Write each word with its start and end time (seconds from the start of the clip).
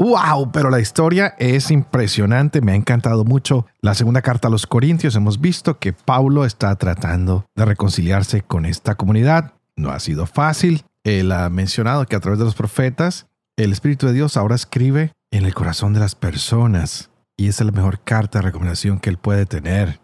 ¡Wow! 0.00 0.50
Pero 0.50 0.70
la 0.70 0.80
historia 0.80 1.34
es 1.38 1.70
impresionante, 1.70 2.62
me 2.62 2.72
ha 2.72 2.74
encantado 2.74 3.26
mucho. 3.26 3.66
La 3.82 3.94
segunda 3.94 4.22
carta 4.22 4.48
a 4.48 4.50
los 4.50 4.66
Corintios 4.66 5.14
hemos 5.14 5.42
visto 5.42 5.78
que 5.78 5.92
Pablo 5.92 6.46
está 6.46 6.74
tratando 6.76 7.44
de 7.54 7.66
reconciliarse 7.66 8.40
con 8.40 8.64
esta 8.64 8.94
comunidad. 8.94 9.52
No 9.76 9.90
ha 9.90 10.00
sido 10.00 10.24
fácil. 10.24 10.86
Él 11.04 11.30
ha 11.32 11.50
mencionado 11.50 12.06
que 12.06 12.16
a 12.16 12.20
través 12.20 12.38
de 12.38 12.46
los 12.46 12.54
profetas, 12.54 13.26
el 13.58 13.72
Espíritu 13.72 14.06
de 14.06 14.14
Dios 14.14 14.38
ahora 14.38 14.54
escribe 14.54 15.12
en 15.30 15.44
el 15.44 15.52
corazón 15.52 15.92
de 15.92 16.00
las 16.00 16.14
personas. 16.14 17.10
Y 17.36 17.48
esa 17.48 17.64
es 17.64 17.66
la 17.66 17.76
mejor 17.76 18.02
carta 18.02 18.38
de 18.38 18.46
recomendación 18.46 19.00
que 19.00 19.10
él 19.10 19.18
puede 19.18 19.44
tener. 19.44 20.00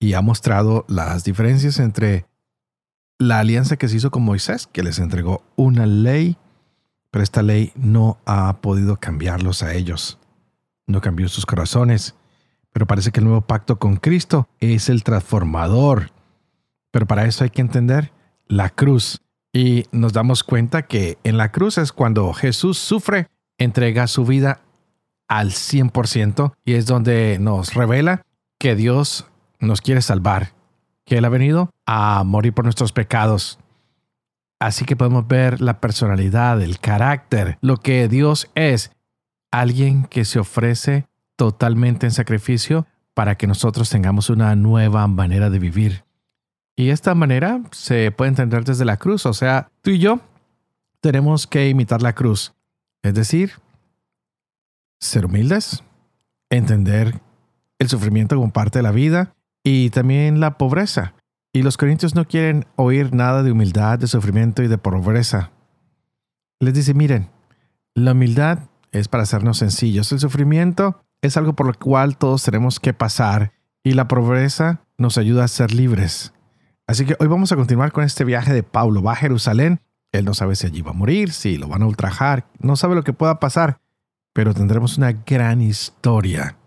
Y 0.00 0.14
ha 0.14 0.20
mostrado 0.20 0.84
las 0.88 1.22
diferencias 1.22 1.78
entre 1.78 2.26
la 3.20 3.38
alianza 3.38 3.76
que 3.76 3.86
se 3.86 3.98
hizo 3.98 4.10
con 4.10 4.24
Moisés, 4.24 4.66
que 4.66 4.82
les 4.82 4.98
entregó 4.98 5.44
una 5.54 5.86
ley 5.86 6.36
pero 7.10 7.22
esta 7.22 7.42
ley 7.42 7.72
no 7.74 8.18
ha 8.26 8.58
podido 8.60 8.96
cambiarlos 8.98 9.62
a 9.62 9.74
ellos. 9.74 10.18
No 10.86 11.00
cambió 11.00 11.28
sus 11.28 11.46
corazones. 11.46 12.14
Pero 12.72 12.86
parece 12.86 13.10
que 13.10 13.20
el 13.20 13.24
nuevo 13.24 13.40
pacto 13.40 13.78
con 13.78 13.96
Cristo 13.96 14.48
es 14.60 14.88
el 14.88 15.02
transformador. 15.02 16.10
Pero 16.90 17.06
para 17.06 17.24
eso 17.24 17.44
hay 17.44 17.50
que 17.50 17.62
entender 17.62 18.12
la 18.48 18.68
cruz. 18.70 19.20
Y 19.52 19.86
nos 19.92 20.12
damos 20.12 20.44
cuenta 20.44 20.82
que 20.82 21.16
en 21.24 21.38
la 21.38 21.52
cruz 21.52 21.78
es 21.78 21.92
cuando 21.92 22.32
Jesús 22.34 22.78
sufre, 22.78 23.28
entrega 23.58 24.06
su 24.06 24.26
vida 24.26 24.60
al 25.28 25.50
100% 25.50 26.52
y 26.64 26.74
es 26.74 26.86
donde 26.86 27.38
nos 27.40 27.74
revela 27.74 28.22
que 28.58 28.76
Dios 28.76 29.26
nos 29.58 29.80
quiere 29.80 30.02
salvar, 30.02 30.52
que 31.04 31.18
Él 31.18 31.24
ha 31.24 31.30
venido 31.30 31.70
a 31.86 32.22
morir 32.24 32.52
por 32.52 32.64
nuestros 32.64 32.92
pecados, 32.92 33.58
Así 34.58 34.84
que 34.84 34.96
podemos 34.96 35.26
ver 35.28 35.60
la 35.60 35.80
personalidad, 35.80 36.62
el 36.62 36.78
carácter, 36.78 37.58
lo 37.60 37.76
que 37.76 38.08
Dios 38.08 38.50
es. 38.54 38.92
Alguien 39.52 40.04
que 40.04 40.24
se 40.24 40.38
ofrece 40.38 41.06
totalmente 41.36 42.06
en 42.06 42.12
sacrificio 42.12 42.86
para 43.14 43.36
que 43.36 43.46
nosotros 43.46 43.90
tengamos 43.90 44.30
una 44.30 44.54
nueva 44.56 45.06
manera 45.06 45.50
de 45.50 45.58
vivir. 45.58 46.04
Y 46.76 46.90
esta 46.90 47.14
manera 47.14 47.62
se 47.70 48.10
puede 48.10 48.30
entender 48.30 48.64
desde 48.64 48.84
la 48.84 48.98
cruz, 48.98 49.24
o 49.24 49.32
sea, 49.32 49.70
tú 49.80 49.90
y 49.90 49.98
yo 49.98 50.20
tenemos 51.00 51.46
que 51.46 51.68
imitar 51.68 52.02
la 52.02 52.14
cruz. 52.14 52.52
Es 53.02 53.14
decir, 53.14 53.52
ser 55.00 55.24
humildes, 55.26 55.82
entender 56.50 57.20
el 57.78 57.88
sufrimiento 57.88 58.36
como 58.36 58.52
parte 58.52 58.80
de 58.80 58.82
la 58.82 58.90
vida 58.90 59.34
y 59.62 59.90
también 59.90 60.40
la 60.40 60.58
pobreza. 60.58 61.14
Y 61.56 61.62
los 61.62 61.78
corintios 61.78 62.14
no 62.14 62.26
quieren 62.26 62.66
oír 62.76 63.14
nada 63.14 63.42
de 63.42 63.50
humildad, 63.50 63.98
de 63.98 64.08
sufrimiento 64.08 64.62
y 64.62 64.68
de 64.68 64.76
pobreza. 64.76 65.52
Les 66.60 66.74
dice, 66.74 66.92
miren, 66.92 67.30
la 67.94 68.12
humildad 68.12 68.68
es 68.92 69.08
para 69.08 69.22
hacernos 69.22 69.56
sencillos. 69.56 70.12
El 70.12 70.20
sufrimiento 70.20 71.00
es 71.22 71.38
algo 71.38 71.54
por 71.54 71.66
lo 71.66 71.72
cual 71.72 72.18
todos 72.18 72.42
tenemos 72.42 72.78
que 72.78 72.92
pasar 72.92 73.54
y 73.82 73.92
la 73.92 74.06
pobreza 74.06 74.82
nos 74.98 75.16
ayuda 75.16 75.44
a 75.44 75.48
ser 75.48 75.72
libres. 75.72 76.34
Así 76.86 77.06
que 77.06 77.16
hoy 77.20 77.26
vamos 77.26 77.50
a 77.52 77.56
continuar 77.56 77.90
con 77.90 78.04
este 78.04 78.24
viaje 78.24 78.52
de 78.52 78.62
Pablo. 78.62 79.02
Va 79.02 79.12
a 79.12 79.16
Jerusalén. 79.16 79.80
Él 80.12 80.26
no 80.26 80.34
sabe 80.34 80.56
si 80.56 80.66
allí 80.66 80.82
va 80.82 80.90
a 80.90 80.94
morir, 80.94 81.32
si 81.32 81.56
lo 81.56 81.68
van 81.68 81.80
a 81.80 81.86
ultrajar, 81.86 82.46
no 82.58 82.76
sabe 82.76 82.96
lo 82.96 83.02
que 83.02 83.14
pueda 83.14 83.40
pasar, 83.40 83.80
pero 84.34 84.52
tendremos 84.52 84.98
una 84.98 85.12
gran 85.12 85.62
historia. 85.62 86.58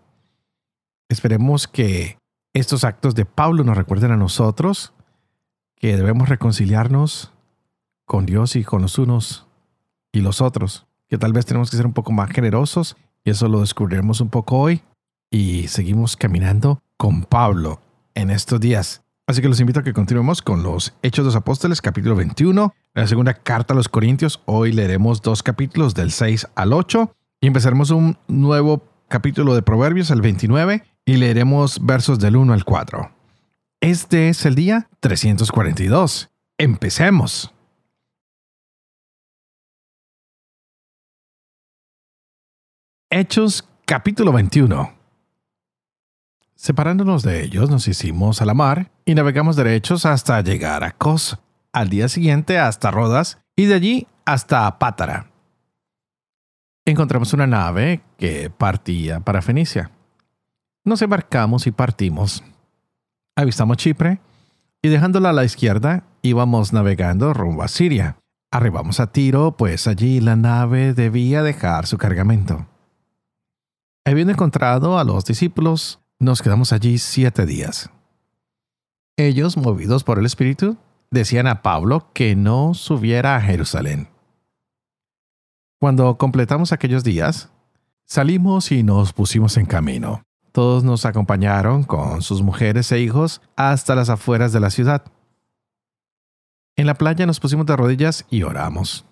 Esperemos 1.08 1.68
que 1.68 2.19
estos 2.52 2.84
actos 2.84 3.14
de 3.14 3.24
Pablo 3.24 3.64
nos 3.64 3.76
recuerden 3.76 4.10
a 4.10 4.16
nosotros 4.16 4.92
que 5.76 5.96
debemos 5.96 6.28
reconciliarnos 6.28 7.32
con 8.04 8.26
Dios 8.26 8.56
y 8.56 8.64
con 8.64 8.82
los 8.82 8.98
unos 8.98 9.46
y 10.12 10.20
los 10.20 10.40
otros, 10.40 10.86
que 11.08 11.18
tal 11.18 11.32
vez 11.32 11.46
tenemos 11.46 11.70
que 11.70 11.76
ser 11.76 11.86
un 11.86 11.92
poco 11.92 12.12
más 12.12 12.30
generosos 12.30 12.96
y 13.24 13.30
eso 13.30 13.48
lo 13.48 13.60
descubriremos 13.60 14.20
un 14.20 14.30
poco 14.30 14.58
hoy 14.58 14.82
y 15.30 15.68
seguimos 15.68 16.16
caminando 16.16 16.82
con 16.96 17.22
Pablo 17.22 17.80
en 18.14 18.30
estos 18.30 18.60
días. 18.60 19.02
Así 19.26 19.40
que 19.40 19.48
los 19.48 19.60
invito 19.60 19.78
a 19.78 19.84
que 19.84 19.92
continuemos 19.92 20.42
con 20.42 20.64
los 20.64 20.92
Hechos 21.02 21.24
de 21.24 21.28
los 21.28 21.36
Apóstoles, 21.36 21.80
capítulo 21.80 22.16
21, 22.16 22.74
la 22.94 23.06
segunda 23.06 23.34
carta 23.34 23.74
a 23.74 23.76
los 23.76 23.88
Corintios. 23.88 24.42
Hoy 24.46 24.72
leeremos 24.72 25.22
dos 25.22 25.44
capítulos 25.44 25.94
del 25.94 26.10
6 26.10 26.48
al 26.56 26.72
8 26.72 27.14
y 27.40 27.46
empezaremos 27.46 27.90
un 27.90 28.18
nuevo 28.26 28.82
capítulo 29.06 29.54
de 29.54 29.62
Proverbios, 29.62 30.10
el 30.10 30.20
29, 30.20 30.82
y 31.04 31.16
leeremos 31.16 31.84
versos 31.84 32.18
del 32.18 32.36
1 32.36 32.52
al 32.52 32.64
4. 32.64 33.10
Este 33.80 34.28
es 34.28 34.44
el 34.44 34.54
día 34.54 34.88
342. 35.00 36.30
Empecemos. 36.58 37.52
Hechos 43.10 43.68
capítulo 43.86 44.32
21. 44.32 44.92
Separándonos 46.54 47.22
de 47.22 47.42
ellos, 47.42 47.70
nos 47.70 47.88
hicimos 47.88 48.42
a 48.42 48.44
la 48.44 48.54
mar 48.54 48.92
y 49.06 49.14
navegamos 49.14 49.56
derechos 49.56 50.04
hasta 50.04 50.42
llegar 50.42 50.84
a 50.84 50.92
Cos, 50.92 51.38
al 51.72 51.88
día 51.88 52.08
siguiente 52.08 52.58
hasta 52.58 52.90
Rodas 52.90 53.38
y 53.56 53.64
de 53.64 53.74
allí 53.74 54.06
hasta 54.26 54.78
Pátara. 54.78 55.30
Encontramos 56.84 57.32
una 57.32 57.46
nave 57.46 58.02
que 58.18 58.50
partía 58.50 59.20
para 59.20 59.42
Fenicia 59.42 59.90
nos 60.84 61.02
embarcamos 61.02 61.66
y 61.66 61.70
partimos. 61.70 62.42
Avistamos 63.36 63.76
Chipre 63.76 64.20
y 64.82 64.88
dejándola 64.88 65.30
a 65.30 65.32
la 65.32 65.44
izquierda 65.44 66.04
íbamos 66.22 66.72
navegando 66.72 67.32
rumbo 67.34 67.62
a 67.62 67.68
Siria. 67.68 68.16
Arribamos 68.50 68.98
a 68.98 69.12
Tiro, 69.12 69.56
pues 69.56 69.86
allí 69.86 70.20
la 70.20 70.36
nave 70.36 70.92
debía 70.92 71.42
dejar 71.42 71.86
su 71.86 71.98
cargamento. 71.98 72.66
Habiendo 74.04 74.32
encontrado 74.32 74.98
a 74.98 75.04
los 75.04 75.24
discípulos, 75.24 76.00
nos 76.18 76.42
quedamos 76.42 76.72
allí 76.72 76.98
siete 76.98 77.46
días. 77.46 77.90
Ellos, 79.16 79.56
movidos 79.56 80.02
por 80.02 80.18
el 80.18 80.26
Espíritu, 80.26 80.78
decían 81.10 81.46
a 81.46 81.62
Pablo 81.62 82.10
que 82.12 82.34
no 82.34 82.74
subiera 82.74 83.36
a 83.36 83.40
Jerusalén. 83.40 84.08
Cuando 85.78 86.18
completamos 86.18 86.72
aquellos 86.72 87.04
días, 87.04 87.50
salimos 88.04 88.72
y 88.72 88.82
nos 88.82 89.12
pusimos 89.12 89.56
en 89.56 89.66
camino. 89.66 90.22
Todos 90.52 90.82
nos 90.82 91.06
acompañaron 91.06 91.84
con 91.84 92.22
sus 92.22 92.42
mujeres 92.42 92.90
e 92.92 93.00
hijos 93.00 93.40
hasta 93.56 93.94
las 93.94 94.08
afueras 94.08 94.52
de 94.52 94.60
la 94.60 94.70
ciudad. 94.70 95.04
En 96.76 96.86
la 96.86 96.94
playa 96.94 97.26
nos 97.26 97.40
pusimos 97.40 97.66
de 97.66 97.76
rodillas 97.76 98.26
y 98.30 98.42
oramos. 98.42 99.04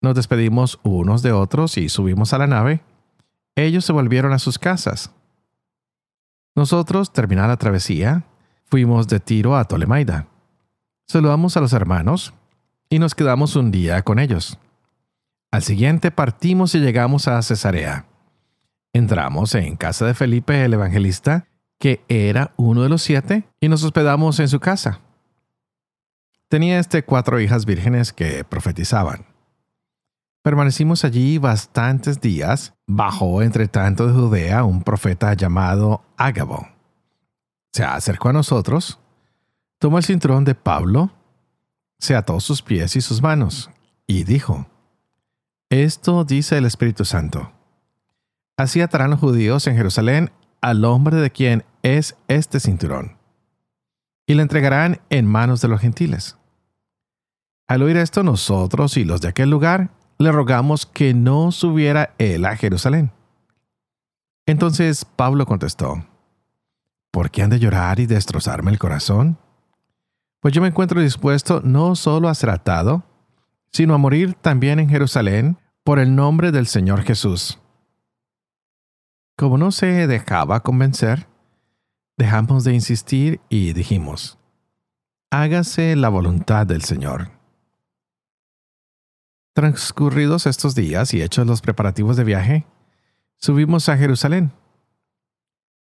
Nos 0.00 0.14
despedimos 0.14 0.78
unos 0.84 1.22
de 1.22 1.32
otros 1.32 1.76
y 1.76 1.88
subimos 1.88 2.32
a 2.32 2.38
la 2.38 2.46
nave. 2.46 2.82
Ellos 3.56 3.84
se 3.84 3.92
volvieron 3.92 4.32
a 4.32 4.38
sus 4.38 4.58
casas. 4.58 5.10
Nosotros, 6.54 7.12
terminada 7.12 7.48
la 7.48 7.56
travesía, 7.56 8.24
fuimos 8.66 9.08
de 9.08 9.18
Tiro 9.18 9.56
a 9.56 9.64
Tolemaida. 9.64 10.28
Saludamos 11.08 11.56
a 11.56 11.60
los 11.60 11.72
hermanos 11.72 12.32
y 12.88 12.98
nos 12.98 13.14
quedamos 13.14 13.56
un 13.56 13.70
día 13.70 14.02
con 14.02 14.18
ellos. 14.18 14.58
Al 15.50 15.62
siguiente 15.62 16.10
partimos 16.10 16.74
y 16.74 16.80
llegamos 16.80 17.26
a 17.26 17.40
Cesarea. 17.42 18.06
Entramos 18.92 19.54
en 19.54 19.76
casa 19.76 20.06
de 20.06 20.14
Felipe 20.14 20.64
el 20.64 20.74
Evangelista, 20.74 21.46
que 21.78 22.04
era 22.08 22.52
uno 22.56 22.82
de 22.82 22.88
los 22.88 23.02
siete, 23.02 23.44
y 23.60 23.68
nos 23.68 23.84
hospedamos 23.84 24.40
en 24.40 24.48
su 24.48 24.60
casa. 24.60 25.00
Tenía 26.48 26.78
este 26.78 27.04
cuatro 27.04 27.38
hijas 27.40 27.66
vírgenes 27.66 28.12
que 28.12 28.44
profetizaban. 28.44 29.26
Permanecimos 30.42 31.04
allí 31.04 31.36
bastantes 31.36 32.20
días. 32.20 32.72
Bajó 32.86 33.42
entre 33.42 33.68
tanto 33.68 34.06
de 34.06 34.14
Judea 34.14 34.64
un 34.64 34.82
profeta 34.82 35.34
llamado 35.34 36.02
Ágabo. 36.16 36.66
Se 37.72 37.84
acercó 37.84 38.30
a 38.30 38.32
nosotros, 38.32 38.98
tomó 39.78 39.98
el 39.98 40.04
cinturón 40.04 40.44
de 40.44 40.54
Pablo, 40.54 41.10
se 41.98 42.16
ató 42.16 42.40
sus 42.40 42.62
pies 42.62 42.96
y 42.96 43.02
sus 43.02 43.20
manos, 43.20 43.70
y 44.06 44.24
dijo, 44.24 44.66
Esto 45.68 46.24
dice 46.24 46.56
el 46.56 46.64
Espíritu 46.64 47.04
Santo 47.04 47.52
Así 48.58 48.80
atarán 48.80 49.10
los 49.10 49.20
judíos 49.20 49.68
en 49.68 49.76
Jerusalén 49.76 50.32
al 50.60 50.84
hombre 50.84 51.16
de 51.16 51.30
quien 51.30 51.64
es 51.84 52.16
este 52.26 52.58
cinturón, 52.58 53.16
y 54.26 54.34
le 54.34 54.42
entregarán 54.42 55.00
en 55.10 55.26
manos 55.26 55.60
de 55.60 55.68
los 55.68 55.80
gentiles. 55.80 56.36
Al 57.68 57.82
oír 57.82 57.96
esto, 57.96 58.24
nosotros 58.24 58.96
y 58.96 59.04
los 59.04 59.20
de 59.20 59.28
aquel 59.28 59.48
lugar 59.48 59.90
le 60.18 60.32
rogamos 60.32 60.86
que 60.86 61.14
no 61.14 61.52
subiera 61.52 62.14
él 62.18 62.44
a 62.46 62.56
Jerusalén. 62.56 63.12
Entonces 64.44 65.04
Pablo 65.04 65.46
contestó, 65.46 66.04
¿por 67.12 67.30
qué 67.30 67.42
han 67.42 67.50
de 67.50 67.60
llorar 67.60 68.00
y 68.00 68.06
destrozarme 68.06 68.72
el 68.72 68.78
corazón? 68.80 69.38
Pues 70.40 70.52
yo 70.52 70.60
me 70.60 70.68
encuentro 70.68 71.00
dispuesto 71.00 71.60
no 71.62 71.94
solo 71.94 72.28
a 72.28 72.34
ser 72.34 72.50
atado, 72.50 73.04
sino 73.70 73.94
a 73.94 73.98
morir 73.98 74.34
también 74.34 74.80
en 74.80 74.88
Jerusalén 74.88 75.58
por 75.84 76.00
el 76.00 76.16
nombre 76.16 76.50
del 76.50 76.66
Señor 76.66 77.02
Jesús. 77.02 77.60
Como 79.38 79.56
no 79.56 79.70
se 79.70 80.08
dejaba 80.08 80.64
convencer, 80.64 81.28
dejamos 82.16 82.64
de 82.64 82.74
insistir 82.74 83.40
y 83.48 83.72
dijimos, 83.72 84.36
hágase 85.30 85.94
la 85.94 86.08
voluntad 86.08 86.66
del 86.66 86.82
Señor. 86.82 87.30
Transcurridos 89.54 90.48
estos 90.48 90.74
días 90.74 91.14
y 91.14 91.22
hechos 91.22 91.46
los 91.46 91.60
preparativos 91.60 92.16
de 92.16 92.24
viaje, 92.24 92.66
subimos 93.36 93.88
a 93.88 93.96
Jerusalén. 93.96 94.50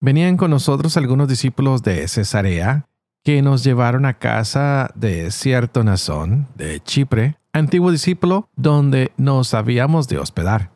Venían 0.03 0.37
con 0.37 0.51
nosotros 0.51 0.99
algunos 0.99 1.27
discípulos 1.27 1.83
de 1.83 2.07
Cesarea 2.09 2.85
que 3.25 3.41
nos 3.41 3.65
llevaron 3.65 4.05
a 4.05 4.19
casa 4.19 4.91
de 4.95 5.31
cierto 5.31 5.83
Nazón 5.83 6.47
de 6.57 6.81
Chipre, 6.81 7.39
antiguo 7.55 7.91
discípulo 7.91 8.51
donde 8.55 9.13
nos 9.17 9.55
habíamos 9.55 10.09
de 10.09 10.19
hospedar. 10.19 10.76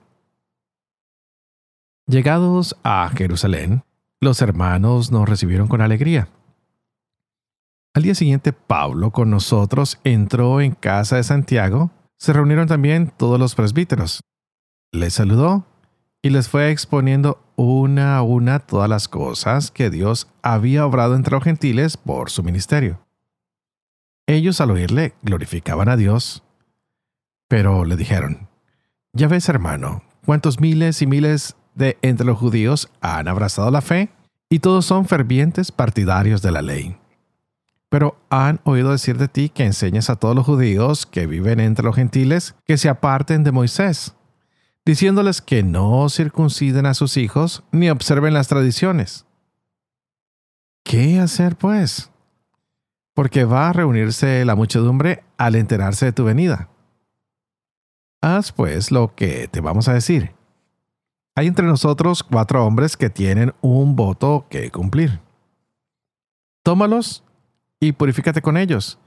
Llegados 2.10 2.76
a 2.82 3.08
Jerusalén, 3.10 3.84
los 4.20 4.42
hermanos 4.42 5.12
nos 5.12 5.28
recibieron 5.28 5.68
con 5.68 5.80
alegría. 5.80 6.28
Al 7.94 8.02
día 8.02 8.16
siguiente, 8.16 8.52
Pablo 8.52 9.12
con 9.12 9.30
nosotros 9.30 10.00
entró 10.02 10.60
en 10.60 10.72
casa 10.72 11.14
de 11.14 11.22
Santiago 11.22 11.92
se 12.16 12.32
reunieron 12.32 12.66
también 12.66 13.12
todos 13.16 13.38
los 13.38 13.54
presbíteros. 13.54 14.24
Les 14.90 15.14
saludó 15.14 15.66
y 16.20 16.30
les 16.30 16.48
fue 16.48 16.72
exponiendo 16.72 17.44
una 17.54 18.16
a 18.16 18.22
una 18.22 18.58
todas 18.58 18.90
las 18.90 19.06
cosas 19.06 19.70
que 19.70 19.88
Dios 19.88 20.26
había 20.42 20.86
obrado 20.86 21.14
entre 21.14 21.36
los 21.36 21.44
gentiles 21.44 21.96
por 21.96 22.28
su 22.30 22.42
ministerio. 22.42 23.06
Ellos 24.26 24.60
al 24.60 24.72
oírle 24.72 25.14
glorificaban 25.22 25.88
a 25.88 25.96
Dios, 25.96 26.42
pero 27.46 27.84
le 27.84 27.94
dijeron, 27.94 28.48
Ya 29.12 29.28
ves 29.28 29.48
hermano, 29.48 30.02
cuántos 30.26 30.58
miles 30.58 31.02
y 31.02 31.06
miles 31.06 31.54
de 31.80 31.98
entre 32.02 32.24
los 32.24 32.38
judíos 32.38 32.88
han 33.00 33.26
abrazado 33.26 33.72
la 33.72 33.80
fe 33.80 34.10
y 34.48 34.60
todos 34.60 34.86
son 34.86 35.06
fervientes 35.06 35.72
partidarios 35.72 36.42
de 36.42 36.52
la 36.52 36.62
ley 36.62 36.96
pero 37.90 38.16
han 38.30 38.60
oído 38.64 38.92
decir 38.92 39.18
de 39.18 39.28
ti 39.28 39.50
que 39.50 39.64
enseñas 39.64 40.08
a 40.08 40.16
todos 40.16 40.34
los 40.34 40.46
judíos 40.46 41.04
que 41.04 41.26
viven 41.26 41.60
entre 41.60 41.84
los 41.84 41.96
gentiles 41.96 42.54
que 42.64 42.78
se 42.78 42.88
aparten 42.88 43.42
de 43.42 43.50
Moisés, 43.50 44.14
diciéndoles 44.86 45.42
que 45.42 45.64
no 45.64 46.08
circunciden 46.08 46.86
a 46.86 46.94
sus 46.94 47.16
hijos 47.16 47.64
ni 47.72 47.90
observen 47.90 48.32
las 48.32 48.46
tradiciones. 48.46 49.26
¿Qué 50.84 51.18
hacer 51.18 51.56
pues? 51.56 52.10
Porque 53.12 53.44
va 53.44 53.68
a 53.68 53.72
reunirse 53.72 54.44
la 54.44 54.54
muchedumbre 54.54 55.24
al 55.36 55.56
enterarse 55.56 56.06
de 56.06 56.12
tu 56.12 56.24
venida. 56.24 56.68
Haz 58.22 58.52
pues 58.52 58.92
lo 58.92 59.16
que 59.16 59.48
te 59.48 59.60
vamos 59.60 59.88
a 59.88 59.94
decir. 59.94 60.32
Hay 61.40 61.46
entre 61.46 61.64
nosotros 61.64 62.22
cuatro 62.22 62.66
hombres 62.66 62.98
que 62.98 63.08
tienen 63.08 63.54
un 63.62 63.96
voto 63.96 64.44
que 64.50 64.70
cumplir. 64.70 65.20
Tómalos 66.62 67.24
y 67.80 67.92
purifícate 67.92 68.42
con 68.42 68.58
ellos, 68.58 68.98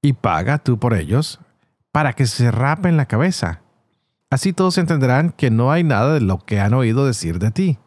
y 0.00 0.12
paga 0.12 0.58
tú 0.58 0.78
por 0.78 0.94
ellos, 0.94 1.40
para 1.90 2.12
que 2.12 2.26
se 2.26 2.52
rapen 2.52 2.96
la 2.96 3.06
cabeza. 3.06 3.60
Así 4.30 4.52
todos 4.52 4.78
entenderán 4.78 5.32
que 5.32 5.50
no 5.50 5.72
hay 5.72 5.82
nada 5.82 6.14
de 6.14 6.20
lo 6.20 6.38
que 6.38 6.60
han 6.60 6.74
oído 6.74 7.06
decir 7.06 7.40
de 7.40 7.50
ti, 7.50 7.78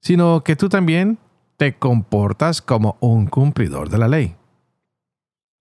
sino 0.00 0.44
que 0.44 0.54
tú 0.54 0.68
también 0.68 1.18
te 1.56 1.76
comportas 1.76 2.62
como 2.62 2.96
un 3.00 3.26
cumplidor 3.26 3.88
de 3.88 3.98
la 3.98 4.06
ley. 4.06 4.36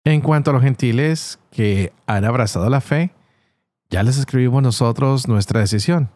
En 0.04 0.22
cuanto 0.22 0.52
a 0.52 0.54
los 0.54 0.62
gentiles 0.62 1.40
que 1.50 1.94
han 2.06 2.26
abrazado 2.26 2.70
la 2.70 2.80
fe, 2.80 3.12
ya 3.90 4.04
les 4.04 4.20
escribimos 4.20 4.62
nosotros 4.62 5.28
nuestra 5.28 5.62
decisión. 5.62 6.12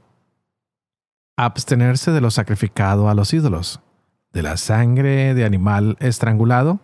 Abstenerse 1.37 2.11
de 2.11 2.21
lo 2.21 2.31
sacrificado 2.31 3.09
a 3.09 3.15
los 3.15 3.33
ídolos, 3.33 3.81
de 4.31 4.43
la 4.43 4.57
sangre 4.57 5.33
de 5.33 5.45
animal 5.45 5.97
estrangulado, 5.99 6.79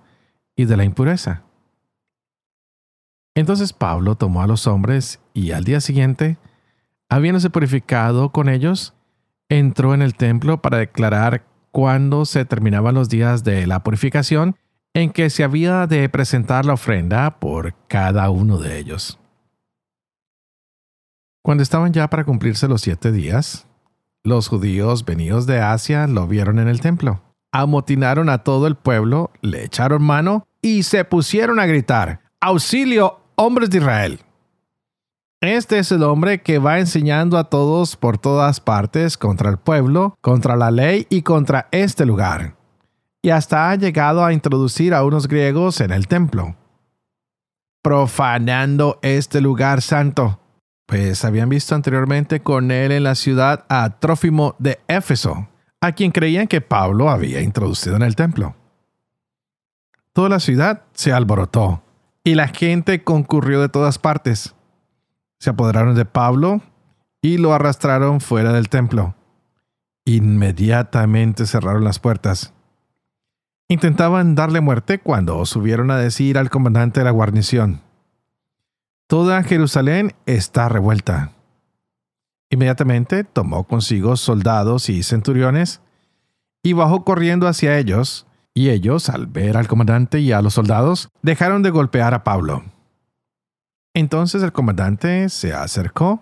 y 0.60 0.66
de 0.66 0.75
la 0.75 0.84
impureza. 0.84 1.44
Entonces 3.34 3.72
Pablo 3.72 4.16
tomó 4.16 4.42
a 4.42 4.48
los 4.48 4.68
hombres 4.68 5.22
y 5.34 5.51
al 5.51 5.63
día 5.63 5.80
siguiente, 5.80 6.38
habiéndose 7.07 7.50
purificado 7.50 8.34
con 8.34 8.50
ellos, 8.50 8.94
entró 9.48 9.94
en 9.94 10.01
el 10.01 10.16
templo 10.16 10.62
para 10.62 10.80
declarar 10.80 11.45
cuándo 11.72 12.25
se 12.25 12.44
terminaban 12.44 12.94
los 12.94 13.07
días 13.07 13.45
de 13.45 13.68
la 13.68 13.84
purificación 13.84 14.57
en 14.94 15.12
que 15.12 15.30
se 15.30 15.45
había 15.45 15.88
de 15.88 16.10
presentar 16.10 16.66
la 16.66 16.74
ofrenda 16.74 17.40
por 17.40 17.74
cada 17.88 18.30
uno 18.30 18.57
de 18.57 18.80
ellos. 18.80 19.18
Cuando 21.42 21.63
estaban 21.63 21.94
ya 21.94 22.10
para 22.10 22.25
cumplirse 22.25 22.68
los 22.68 22.81
siete 22.81 23.13
días, 23.13 23.66
los 24.24 24.48
judíos 24.48 25.06
venidos 25.06 25.45
de 25.45 25.60
Asia 25.62 26.07
lo 26.07 26.27
vieron 26.27 26.60
en 26.60 26.68
el 26.68 26.81
templo. 26.81 27.21
Amotinaron 27.51 28.30
a 28.30 28.39
todo 28.39 28.68
el 28.68 28.75
pueblo, 28.75 29.31
le 29.42 29.63
echaron 29.63 30.04
mano 30.04 30.45
y 30.62 30.83
se 30.83 31.06
pusieron 31.06 31.60
a 31.60 31.66
gritar, 31.66 32.21
Auxilio, 32.42 33.21
hombres 33.36 33.69
de 33.69 33.77
Israel. 33.77 34.19
Este 35.42 35.80
es 35.80 35.92
el 35.94 36.04
hombre 36.04 36.42
que 36.42 36.60
va 36.60 36.80
enseñando 36.80 37.38
a 37.38 37.45
todos 37.45 37.95
por 37.95 38.18
todas 38.18 38.60
partes 38.60 39.18
contra 39.18 39.50
el 39.50 39.57
pueblo, 39.57 40.18
contra 40.19 40.57
la 40.57 40.69
ley 40.69 41.07
y 41.10 41.21
contra 41.21 41.69
este 41.71 42.06
lugar. 42.06 42.57
Y 43.21 43.30
hasta 43.30 43.69
ha 43.69 43.75
llegado 43.75 44.25
a 44.25 44.33
introducir 44.33 44.94
a 44.94 45.04
unos 45.04 45.27
griegos 45.30 45.80
en 45.80 45.92
el 45.92 46.07
templo, 46.07 46.57
profanando 47.81 49.00
este 49.01 49.39
lugar 49.39 49.81
santo, 49.81 50.38
pues 50.89 51.24
habían 51.24 51.50
visto 51.50 51.75
anteriormente 51.75 52.39
con 52.39 52.71
él 52.71 52.91
en 52.91 53.03
la 53.03 53.13
ciudad 53.13 53.63
a 53.69 54.00
Trófimo 54.00 54.56
de 54.57 54.80
Éfeso, 54.88 55.47
a 55.81 55.91
quien 55.91 56.12
creían 56.12 56.47
que 56.47 56.62
Pablo 56.62 57.12
había 57.12 57.41
introducido 57.41 57.95
en 57.95 58.01
el 58.01 58.15
templo. 58.15 58.56
Toda 60.13 60.30
la 60.30 60.39
ciudad 60.39 60.81
se 60.94 61.13
alborotó 61.13 61.83
y 62.24 62.33
la 62.33 62.47
gente 62.47 63.03
concurrió 63.03 63.62
de 63.62 63.69
todas 63.69 64.00
partes. 64.00 64.56
Se 65.38 65.51
apoderaron 65.51 65.94
de 65.94 66.06
Pablo 66.06 66.62
y 67.21 67.38
lo 67.38 67.53
arrastraron 67.53 68.19
fuera 68.19 68.51
del 68.51 68.68
templo. 68.68 69.13
Inmediatamente 70.06 71.45
cerraron 71.45 71.83
las 71.83 71.99
puertas. 71.99 72.52
Intentaban 73.68 74.33
darle 74.33 74.59
muerte 74.59 74.97
cuando 74.97 75.45
subieron 75.45 75.92
a 75.92 75.97
decir 75.97 76.40
al 76.40 76.49
comandante 76.49 77.02
de 77.02 77.04
la 77.04 77.11
guarnición, 77.11 77.81
Toda 79.09 79.42
Jerusalén 79.42 80.13
está 80.28 80.69
revuelta. 80.69 81.31
Inmediatamente 82.51 83.23
tomó 83.23 83.63
consigo 83.63 84.16
soldados 84.18 84.87
y 84.87 85.01
centuriones 85.01 85.81
y 86.61 86.73
bajó 86.73 87.04
corriendo 87.06 87.47
hacia 87.47 87.80
ellos 87.80 88.28
y 88.54 88.69
ellos, 88.69 89.09
al 89.09 89.25
ver 89.25 89.57
al 89.57 89.68
comandante 89.68 90.19
y 90.19 90.31
a 90.31 90.44
los 90.44 90.54
soldados, 90.54 91.09
dejaron 91.23 91.63
de 91.63 91.71
golpear 91.71 92.13
a 92.13 92.23
Pablo. 92.23 92.63
Entonces 93.95 94.44
el 94.44 94.51
comandante 94.51 95.30
se 95.30 95.56
acercó, 95.56 96.21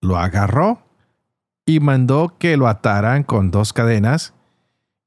lo 0.00 0.16
agarró 0.16 0.86
y 1.66 1.80
mandó 1.80 2.36
que 2.38 2.56
lo 2.56 2.68
ataran 2.68 3.24
con 3.24 3.50
dos 3.50 3.72
cadenas 3.72 4.32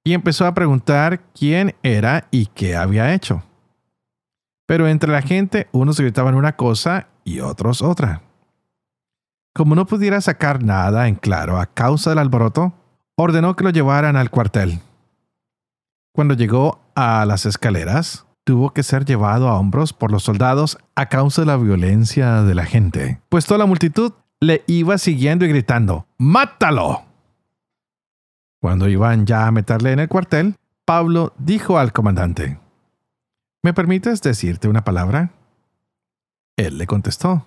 y 0.03 0.11
empezó 0.11 0.45
a 0.45 0.53
preguntar 0.53 1.21
quién 1.33 1.77
era 1.81 2.27
y 2.29 2.47
qué 2.47 2.75
había 2.75 3.13
hecho. 3.13 3.41
Pero 4.69 4.87
entre 4.87 5.11
la 5.11 5.23
gente 5.23 5.67
unos 5.71 5.99
gritaban 5.99 6.35
una 6.35 6.55
cosa 6.55 7.07
y 7.23 7.39
otros 7.39 7.81
otra. 7.81 8.21
Como 9.55 9.73
no 9.73 9.87
pudiera 9.87 10.21
sacar 10.21 10.63
nada 10.63 11.07
en 11.07 11.15
claro 11.15 11.59
a 11.59 11.65
causa 11.65 12.11
del 12.11 12.19
alboroto, 12.19 12.73
ordenó 13.15 13.55
que 13.55 13.63
lo 13.63 13.71
llevaran 13.71 14.15
al 14.15 14.29
cuartel. 14.29 14.79
Cuando 16.13 16.35
llegó 16.35 16.79
a 16.93 17.25
las 17.25 17.47
escaleras, 17.47 18.27
tuvo 18.43 18.69
que 18.69 18.83
ser 18.83 19.05
llevado 19.05 19.47
a 19.47 19.57
hombros 19.57 19.91
por 19.91 20.11
los 20.11 20.21
soldados 20.21 20.77
a 20.93 21.07
causa 21.07 21.41
de 21.41 21.47
la 21.47 21.57
violencia 21.57 22.43
de 22.43 22.53
la 22.53 22.65
gente, 22.65 23.19
pues 23.29 23.47
toda 23.47 23.57
la 23.57 23.65
multitud 23.65 24.13
le 24.39 24.63
iba 24.67 24.99
siguiendo 24.99 25.45
y 25.45 25.49
gritando, 25.49 26.05
¡Mátalo! 26.19 27.05
Cuando 28.61 28.87
iban 28.87 29.25
ya 29.25 29.47
a 29.47 29.51
meterle 29.51 29.93
en 29.93 29.99
el 29.99 30.09
cuartel, 30.09 30.57
Pablo 30.85 31.33
dijo 31.39 31.79
al 31.79 31.91
comandante, 31.91 32.59
¿Me 33.61 33.73
permites 33.73 34.21
decirte 34.21 34.69
una 34.69 34.85
palabra? 34.85 35.33
Él 36.55 36.77
le 36.77 36.87
contestó, 36.87 37.45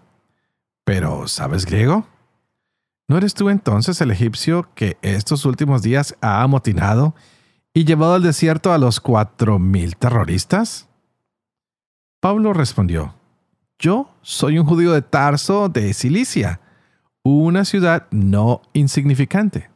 ¿pero 0.85 1.27
sabes 1.27 1.65
griego? 1.65 2.07
¿No 3.09 3.17
eres 3.17 3.35
tú 3.35 3.49
entonces 3.49 4.01
el 4.01 4.11
egipcio 4.11 4.69
que 4.75 4.99
estos 5.03 5.45
últimos 5.45 5.83
días 5.83 6.17
ha 6.21 6.43
amotinado 6.43 7.15
y 7.75 7.85
llevado 7.85 8.15
al 8.15 8.23
desierto 8.23 8.73
a 8.73 8.79
los 8.79 9.01
cuatro 9.01 9.59
mil 9.59 9.97
terroristas? 9.97 10.89
Pablo 12.21 12.53
respondió, 12.53 13.15
Yo 13.79 14.15
soy 14.23 14.59
un 14.59 14.67
judío 14.67 14.93
de 14.93 15.03
Tarso 15.03 15.69
de 15.69 15.95
Cilicia, 15.95 16.61
una 17.23 17.65
ciudad 17.65 18.07
no 18.11 18.63
insignificante. 18.75 19.71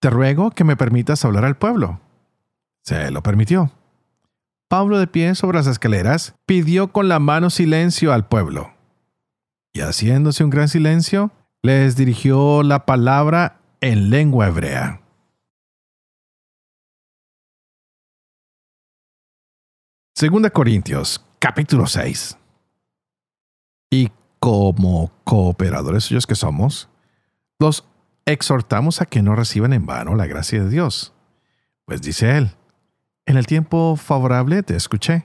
Te 0.00 0.10
ruego 0.10 0.52
que 0.52 0.64
me 0.64 0.76
permitas 0.76 1.24
hablar 1.24 1.44
al 1.44 1.56
pueblo. 1.56 2.00
Se 2.82 3.10
lo 3.10 3.22
permitió. 3.22 3.70
Pablo 4.70 5.00
de 5.00 5.08
pie 5.08 5.34
sobre 5.34 5.58
las 5.58 5.66
escaleras 5.66 6.36
pidió 6.46 6.92
con 6.92 7.08
la 7.08 7.18
mano 7.18 7.50
silencio 7.50 8.12
al 8.12 8.28
pueblo. 8.28 8.72
Y 9.72 9.80
haciéndose 9.80 10.44
un 10.44 10.50
gran 10.50 10.68
silencio, 10.68 11.32
les 11.60 11.96
dirigió 11.96 12.62
la 12.62 12.86
palabra 12.86 13.60
en 13.80 14.10
lengua 14.10 14.46
hebrea. 14.46 15.02
Segunda 20.14 20.50
Corintios, 20.50 21.26
capítulo 21.40 21.88
6. 21.88 22.38
Y 23.90 24.12
como 24.38 25.10
cooperadores 25.24 26.04
suyos 26.04 26.28
que 26.28 26.36
somos, 26.36 26.88
los 27.58 27.88
exhortamos 28.24 29.00
a 29.00 29.06
que 29.06 29.20
no 29.20 29.34
reciban 29.34 29.72
en 29.72 29.84
vano 29.84 30.14
la 30.14 30.28
gracia 30.28 30.62
de 30.62 30.70
Dios. 30.70 31.12
Pues 31.86 32.02
dice 32.02 32.38
él, 32.38 32.52
en 33.30 33.36
el 33.36 33.46
tiempo 33.46 33.94
favorable 33.94 34.64
te 34.64 34.74
escuché, 34.74 35.24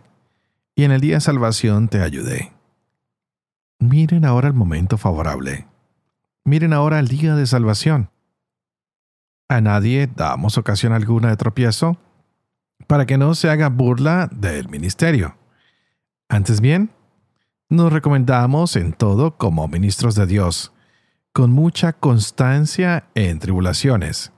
y 0.76 0.84
en 0.84 0.92
el 0.92 1.02
día 1.02 1.16
de 1.16 1.22
salvación 1.22 1.88
te 1.88 2.04
ayudé. 2.04 2.54
Miren 3.80 4.26
ahora 4.26 4.48
el 4.48 4.54
momento 4.54 5.00
favorable. 5.00 5.66
Miren 6.44 6.72
ahora 6.72 7.00
el 7.00 7.08
día 7.08 7.36
de 7.36 7.48
salvación. 7.48 8.12
A 9.50 9.60
nadie 9.60 10.08
damos 10.08 10.60
ocasión 10.60 10.94
alguna 10.94 11.30
de 11.30 11.38
tropiezo 11.38 11.98
para 12.86 13.08
que 13.08 13.18
no 13.18 13.34
se 13.34 13.50
haga 13.50 13.70
burla 13.70 14.30
del 14.32 14.70
ministerio. 14.70 15.36
Antes 16.30 16.62
bien, 16.62 16.92
nos 17.70 17.92
recomendamos 17.92 18.76
en 18.76 18.94
todo 18.94 19.36
como 19.36 19.68
ministros 19.68 20.14
de 20.14 20.28
Dios, 20.28 20.74
con 21.34 21.50
mucha 21.50 21.94
constancia 21.94 23.08
en 23.16 23.40
tribulaciones, 23.40 24.32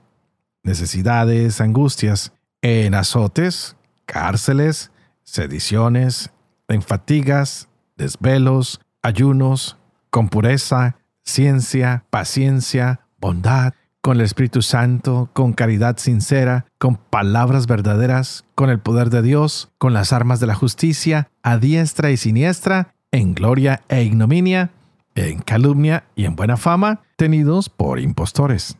necesidades, 0.62 1.60
angustias, 1.60 2.32
en 2.62 2.94
azotes, 2.94 3.76
cárceles, 4.06 4.90
sediciones, 5.22 6.30
en 6.68 6.82
fatigas, 6.82 7.68
desvelos, 7.96 8.80
ayunos, 9.02 9.76
con 10.10 10.28
pureza, 10.28 10.96
ciencia, 11.24 12.04
paciencia, 12.10 13.00
bondad, 13.18 13.74
con 14.00 14.16
el 14.16 14.22
Espíritu 14.22 14.62
Santo, 14.62 15.30
con 15.32 15.52
caridad 15.52 15.98
sincera, 15.98 16.66
con 16.78 16.96
palabras 16.96 17.66
verdaderas, 17.66 18.44
con 18.54 18.70
el 18.70 18.78
poder 18.78 19.10
de 19.10 19.22
Dios, 19.22 19.70
con 19.78 19.92
las 19.92 20.12
armas 20.12 20.40
de 20.40 20.46
la 20.46 20.54
justicia, 20.54 21.30
a 21.42 21.58
diestra 21.58 22.10
y 22.10 22.16
siniestra, 22.16 22.94
en 23.10 23.34
gloria 23.34 23.82
e 23.88 24.02
ignominia, 24.02 24.70
en 25.14 25.40
calumnia 25.40 26.04
y 26.14 26.24
en 26.24 26.36
buena 26.36 26.56
fama, 26.56 27.02
tenidos 27.16 27.68
por 27.68 27.98
impostores, 27.98 28.78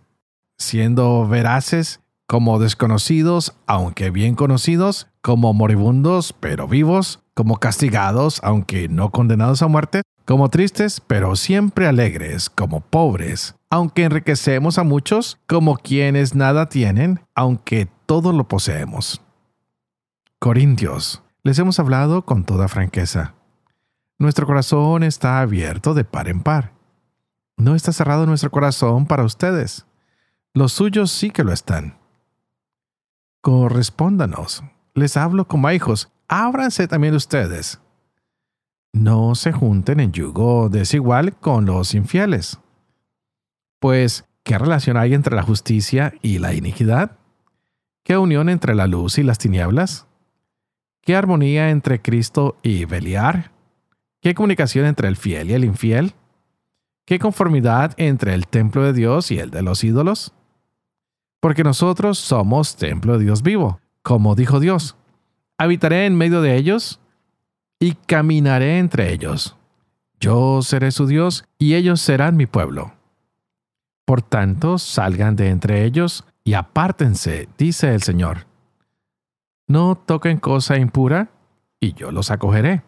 siendo 0.56 1.26
veraces 1.26 2.00
como 2.28 2.58
desconocidos, 2.58 3.54
aunque 3.66 4.10
bien 4.10 4.34
conocidos, 4.34 5.08
como 5.22 5.54
moribundos, 5.54 6.34
pero 6.34 6.68
vivos, 6.68 7.20
como 7.32 7.56
castigados, 7.56 8.40
aunque 8.44 8.86
no 8.88 9.10
condenados 9.10 9.62
a 9.62 9.66
muerte, 9.66 10.02
como 10.26 10.50
tristes, 10.50 11.00
pero 11.00 11.36
siempre 11.36 11.86
alegres, 11.86 12.50
como 12.50 12.82
pobres, 12.82 13.54
aunque 13.70 14.04
enriquecemos 14.04 14.76
a 14.76 14.84
muchos, 14.84 15.38
como 15.46 15.78
quienes 15.78 16.34
nada 16.34 16.68
tienen, 16.68 17.20
aunque 17.34 17.88
todo 18.04 18.34
lo 18.34 18.46
poseemos. 18.46 19.22
Corintios, 20.38 21.22
les 21.44 21.58
hemos 21.58 21.78
hablado 21.80 22.26
con 22.26 22.44
toda 22.44 22.68
franqueza. 22.68 23.36
Nuestro 24.18 24.46
corazón 24.46 25.02
está 25.02 25.40
abierto 25.40 25.94
de 25.94 26.04
par 26.04 26.28
en 26.28 26.42
par. 26.42 26.74
No 27.56 27.74
está 27.74 27.90
cerrado 27.90 28.26
nuestro 28.26 28.50
corazón 28.50 29.06
para 29.06 29.24
ustedes. 29.24 29.86
Los 30.52 30.74
suyos 30.74 31.10
sí 31.10 31.30
que 31.30 31.42
lo 31.42 31.54
están. 31.54 31.96
Correspóndanos. 33.40 34.62
Les 34.94 35.16
hablo 35.16 35.46
como 35.46 35.70
hijos. 35.70 36.10
Ábranse 36.28 36.88
también 36.88 37.14
ustedes 37.14 37.80
no 38.92 39.34
se 39.34 39.52
junten 39.52 40.00
en 40.00 40.12
yugo 40.12 40.68
desigual 40.68 41.36
con 41.36 41.66
los 41.66 41.94
infieles. 41.94 42.58
Pues, 43.80 44.24
¿qué 44.42 44.58
relación 44.58 44.96
hay 44.96 45.14
entre 45.14 45.36
la 45.36 45.42
justicia 45.42 46.14
y 46.22 46.38
la 46.38 46.54
iniquidad? 46.54 47.12
¿Qué 48.04 48.16
unión 48.16 48.48
entre 48.48 48.74
la 48.74 48.86
luz 48.86 49.18
y 49.18 49.22
las 49.22 49.38
tinieblas? 49.38 50.06
¿Qué 51.02 51.14
armonía 51.14 51.70
entre 51.70 52.02
Cristo 52.02 52.58
y 52.62 52.84
Beliar? 52.86 53.52
¿Qué 54.20 54.34
comunicación 54.34 54.86
entre 54.86 55.08
el 55.08 55.16
fiel 55.16 55.50
y 55.50 55.54
el 55.54 55.64
infiel? 55.64 56.14
¿Qué 57.06 57.18
conformidad 57.18 57.92
entre 57.98 58.34
el 58.34 58.48
templo 58.48 58.82
de 58.82 58.92
Dios 58.92 59.30
y 59.30 59.38
el 59.38 59.50
de 59.50 59.62
los 59.62 59.84
ídolos? 59.84 60.34
Porque 61.40 61.64
nosotros 61.64 62.18
somos 62.18 62.76
templo 62.76 63.18
de 63.18 63.24
Dios 63.24 63.42
vivo, 63.42 63.80
como 64.02 64.34
dijo 64.34 64.60
Dios. 64.60 64.96
Habitaré 65.56 66.06
en 66.06 66.16
medio 66.16 66.42
de 66.42 66.56
ellos 66.56 67.00
y 67.78 67.92
caminaré 67.92 68.78
entre 68.78 69.12
ellos. 69.12 69.56
Yo 70.20 70.62
seré 70.62 70.90
su 70.90 71.06
Dios 71.06 71.44
y 71.58 71.74
ellos 71.74 72.00
serán 72.00 72.36
mi 72.36 72.46
pueblo. 72.46 72.92
Por 74.04 74.22
tanto, 74.22 74.78
salgan 74.78 75.36
de 75.36 75.50
entre 75.50 75.84
ellos 75.84 76.24
y 76.42 76.54
apártense, 76.54 77.48
dice 77.58 77.94
el 77.94 78.02
Señor. 78.02 78.46
No 79.66 79.96
toquen 79.96 80.38
cosa 80.38 80.78
impura, 80.78 81.30
y 81.78 81.92
yo 81.92 82.10
los 82.10 82.30
acogeré. 82.30 82.82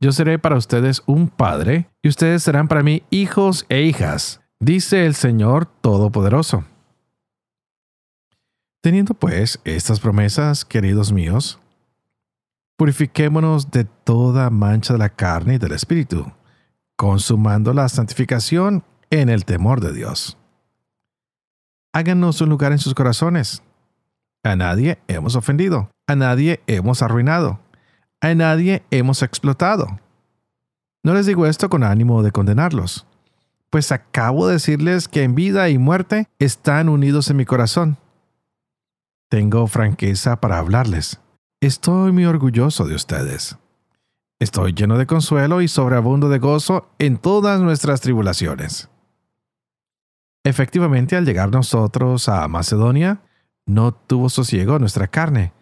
Yo 0.00 0.12
seré 0.12 0.38
para 0.38 0.56
ustedes 0.58 1.02
un 1.06 1.28
padre, 1.28 1.88
y 2.02 2.08
ustedes 2.08 2.42
serán 2.42 2.68
para 2.68 2.82
mí 2.82 3.02
hijos 3.08 3.64
e 3.70 3.82
hijas, 3.82 4.42
dice 4.60 5.06
el 5.06 5.14
Señor 5.14 5.64
Todopoderoso. 5.64 6.64
Teniendo 8.84 9.14
pues 9.14 9.58
estas 9.64 9.98
promesas, 9.98 10.62
queridos 10.62 11.10
míos, 11.10 11.58
Purifiquémonos 12.76 13.70
de 13.70 13.84
toda 13.84 14.50
mancha 14.50 14.92
de 14.92 14.98
la 14.98 15.08
carne 15.08 15.54
y 15.54 15.58
del 15.58 15.72
espíritu, 15.72 16.30
consumando 16.94 17.72
la 17.72 17.88
santificación 17.88 18.84
en 19.08 19.30
el 19.30 19.46
temor 19.46 19.80
de 19.80 19.94
Dios. 19.94 20.36
Háganos 21.94 22.42
un 22.42 22.50
lugar 22.50 22.72
en 22.72 22.78
sus 22.78 22.92
corazones. 22.92 23.62
A 24.42 24.54
nadie 24.54 24.98
hemos 25.08 25.34
ofendido, 25.34 25.88
a 26.06 26.14
nadie 26.14 26.60
hemos 26.66 27.00
arruinado, 27.00 27.60
a 28.20 28.34
nadie 28.34 28.82
hemos 28.90 29.22
explotado. 29.22 29.98
No 31.02 31.14
les 31.14 31.24
digo 31.24 31.46
esto 31.46 31.70
con 31.70 31.84
ánimo 31.84 32.22
de 32.22 32.32
condenarlos, 32.32 33.06
pues 33.70 33.92
acabo 33.92 34.46
de 34.46 34.54
decirles 34.54 35.08
que 35.08 35.22
en 35.22 35.34
vida 35.34 35.70
y 35.70 35.78
muerte 35.78 36.28
están 36.38 36.90
unidos 36.90 37.30
en 37.30 37.38
mi 37.38 37.46
corazón. 37.46 37.96
Tengo 39.34 39.66
franqueza 39.66 40.40
para 40.40 40.58
hablarles 40.58 41.20
Estoy 41.60 42.12
muy 42.12 42.24
orgulloso 42.24 42.84
de 42.86 42.94
ustedes. 42.94 43.58
Estoy 44.38 44.74
lleno 44.74 44.96
de 44.96 45.06
consuelo 45.06 45.60
y 45.60 45.66
sobreabundo 45.66 46.28
de 46.28 46.38
gozo 46.38 46.88
en 47.00 47.18
todas 47.18 47.60
nuestras 47.60 48.00
tribulaciones. 48.00 48.90
Efectivamente, 50.44 51.16
al 51.16 51.24
llegar 51.24 51.50
nosotros 51.50 52.28
a 52.28 52.46
Macedonia, 52.46 53.22
no 53.66 53.92
tuvo 53.92 54.28
sosiego 54.28 54.78
nuestra 54.78 55.08
carne, 55.08 55.52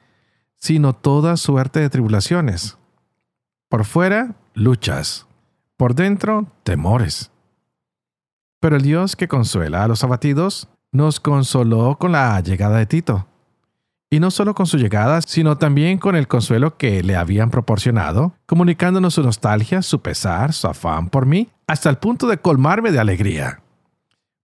sino 0.57 0.93
toda 0.93 1.39
suerte 1.39 1.81
de 1.81 1.89
tribulaciones. 1.89 2.77
Por 3.71 3.87
fuera, 3.87 4.37
luchas. 4.53 5.27
Por 5.79 5.95
dentro, 5.95 6.47
temores. 6.63 7.31
Pero 8.61 8.77
el 8.77 8.83
Dios 8.83 9.17
que 9.17 9.29
consuela 9.29 9.83
a 9.83 9.89
los 9.89 10.05
abatidos 10.05 10.69
nos 10.93 11.21
consoló 11.21 11.97
con 11.99 12.13
la 12.13 12.39
llegada 12.43 12.77
de 12.77 12.85
Tito 12.85 13.29
y 14.13 14.21
no 14.21 14.31
solo 14.31 14.55
con 14.55 14.67
su 14.67 14.77
llegada, 14.77 15.23
sino 15.23 15.57
también 15.57 15.97
con 15.97 16.17
el 16.17 16.29
consuelo 16.29 16.77
que 16.77 17.03
le 17.03 17.17
habían 17.17 17.49
proporcionado, 17.49 18.35
comunicándonos 18.45 19.15
su 19.15 19.23
nostalgia, 19.23 19.81
su 19.81 20.03
pesar, 20.03 20.53
su 20.53 20.67
afán 20.67 21.09
por 21.09 21.25
mí, 21.25 21.49
hasta 21.67 21.89
el 21.89 21.97
punto 21.97 22.27
de 22.27 22.37
colmarme 22.37 22.93
de 22.93 22.99
alegría. 22.99 23.63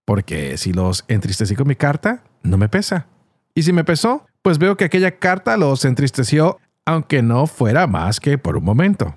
Porque 0.06 0.56
si 0.56 0.72
los 0.72 1.04
entristecí 1.06 1.54
con 1.54 1.68
mi 1.68 1.76
carta, 1.76 2.22
no 2.42 2.56
me 2.56 2.70
pesa. 2.70 3.08
Y 3.54 3.62
si 3.62 3.75
me 3.75 3.84
pesó, 3.84 4.25
pues 4.40 4.56
veo 4.56 4.78
que 4.78 4.87
aquella 4.87 5.18
carta 5.18 5.58
los 5.58 5.84
entristeció, 5.84 6.56
aunque 6.87 7.20
no 7.20 7.46
fuera 7.46 7.87
más 7.87 8.20
que 8.20 8.38
por 8.38 8.56
un 8.56 8.64
momento. 8.64 9.16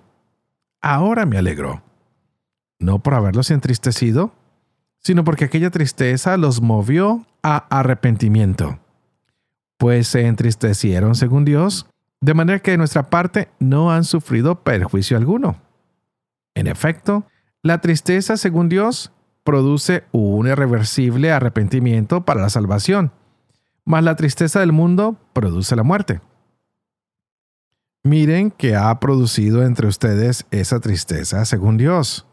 Ahora 0.82 1.26
me 1.26 1.38
alegro. 1.38 1.82
No 2.78 3.00
por 3.00 3.14
haberlos 3.14 3.52
entristecido, 3.52 4.34
sino 5.00 5.24
porque 5.24 5.46
aquella 5.46 5.70
tristeza 5.70 6.36
los 6.36 6.60
movió 6.60 7.26
a 7.42 7.56
arrepentimiento 7.70 8.81
pues 9.82 10.10
se 10.10 10.28
entristecieron 10.28 11.16
según 11.16 11.44
Dios, 11.44 11.88
de 12.20 12.36
manera 12.36 12.60
que 12.60 12.70
de 12.70 12.78
nuestra 12.78 13.10
parte 13.10 13.50
no 13.58 13.92
han 13.92 14.04
sufrido 14.04 14.64
perjuicio 14.64 15.18
alguno. 15.18 15.60
En 16.54 16.68
efecto, 16.68 17.26
la 17.64 17.82
tristeza 17.82 18.38
según 18.38 18.70
Dios 18.70 19.12
produce 19.44 20.04
un 20.12 20.46
irreversible 20.46 21.32
arrepentimiento 21.32 22.26
para 22.26 22.42
la 22.42 22.52
salvación, 22.52 23.12
mas 23.84 24.04
la 24.04 24.16
tristeza 24.16 24.60
del 24.60 24.72
mundo 24.72 25.18
produce 25.34 25.76
la 25.76 25.82
muerte. 25.82 26.22
Miren 28.04 28.52
que 28.52 28.76
ha 28.76 29.00
producido 29.00 29.66
entre 29.66 29.88
ustedes 29.88 30.46
esa 30.52 30.80
tristeza 30.80 31.44
según 31.46 31.78
Dios. 31.78 32.28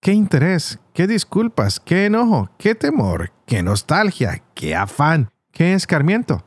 ¿Qué 0.00 0.12
interés? 0.12 0.78
¿Qué 0.92 1.08
disculpas? 1.08 1.80
¿Qué 1.80 2.06
enojo? 2.06 2.48
¿Qué 2.58 2.76
temor? 2.76 3.32
¿Qué 3.44 3.64
nostalgia? 3.64 4.44
¿Qué 4.54 4.76
afán? 4.76 5.33
¿Qué 5.54 5.72
escarmiento? 5.72 6.44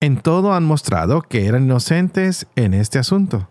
En 0.00 0.20
todo 0.20 0.52
han 0.52 0.64
mostrado 0.64 1.22
que 1.22 1.46
eran 1.46 1.62
inocentes 1.62 2.48
en 2.56 2.74
este 2.74 2.98
asunto. 2.98 3.48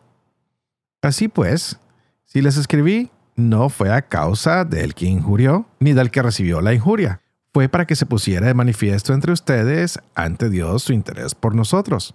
Así 1.02 1.30
pues, 1.30 1.80
si 2.26 2.42
les 2.42 2.58
escribí, 2.58 3.10
no 3.38 3.70
fue 3.70 3.90
a 3.90 4.02
causa 4.02 4.66
del 4.66 4.96
que 4.96 5.06
injurió, 5.06 5.66
ni 5.80 5.94
del 5.94 6.12
que 6.12 6.22
recibió 6.22 6.60
la 6.60 6.74
injuria. 6.74 7.22
Fue 7.54 7.70
para 7.70 7.88
que 7.88 7.96
se 7.96 8.06
pusiera 8.06 8.48
de 8.48 8.54
manifiesto 8.54 9.14
entre 9.14 9.32
ustedes 9.32 9.98
ante 10.14 10.50
Dios 10.50 10.84
su 10.84 10.92
interés 10.92 11.36
por 11.36 11.56
nosotros. 11.56 12.14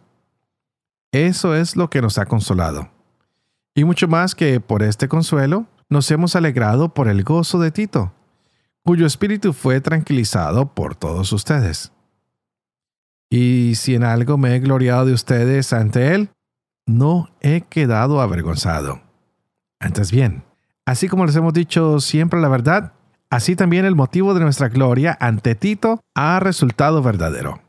Eso 1.12 1.54
es 1.54 1.76
lo 1.76 1.88
que 1.88 2.02
nos 2.02 2.18
ha 2.18 2.26
consolado. 2.26 2.90
Y 3.75 3.85
mucho 3.85 4.06
más 4.06 4.35
que 4.35 4.61
por 4.61 4.82
este 4.82 5.08
consuelo, 5.08 5.64
nos 5.88 6.11
hemos 6.11 6.37
alegrado 6.37 6.92
por 6.92 7.08
el 7.08 7.25
gozo 7.25 7.58
de 7.58 7.70
Tito, 7.70 8.12
cuyo 8.85 9.06
espíritu 9.06 9.54
fue 9.54 9.80
tranquilizado 9.80 10.75
por 10.75 10.94
todos 10.94 11.32
ustedes. 11.32 11.90
Y 13.30 13.75
si 13.75 13.94
en 13.94 14.04
algo 14.04 14.38
me 14.38 14.54
he 14.54 14.61
gloriado 14.61 15.06
de 15.06 15.12
ustedes 15.12 15.73
ante 15.73 16.14
Él, 16.14 16.30
no 16.87 17.28
he 17.40 17.61
quedado 17.62 18.20
avergonzado. 18.20 19.02
Antes 19.80 20.11
bien, 20.11 20.42
así 20.87 21.08
como 21.08 21.26
les 21.26 21.37
hemos 21.37 21.52
dicho 21.52 22.00
siempre 22.00 22.40
la 22.40 22.49
verdad, 22.49 22.92
así 23.30 23.54
también 23.54 23.85
el 23.85 23.94
motivo 23.94 24.35
de 24.35 24.40
nuestra 24.40 24.68
gloria 24.68 25.16
ante 25.20 25.54
Tito 25.54 26.00
ha 26.14 26.40
resultado 26.40 27.02
verdadero. 27.02 27.61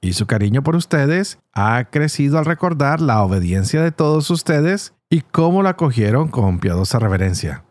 Y 0.00 0.14
su 0.14 0.26
cariño 0.26 0.62
por 0.62 0.76
ustedes 0.76 1.38
ha 1.52 1.84
crecido 1.90 2.38
al 2.38 2.46
recordar 2.46 3.00
la 3.00 3.22
obediencia 3.22 3.82
de 3.82 3.92
todos 3.92 4.30
ustedes 4.30 4.94
y 5.10 5.20
cómo 5.20 5.62
la 5.62 5.70
acogieron 5.70 6.28
con 6.28 6.58
piadosa 6.58 6.98
reverencia. 6.98 7.64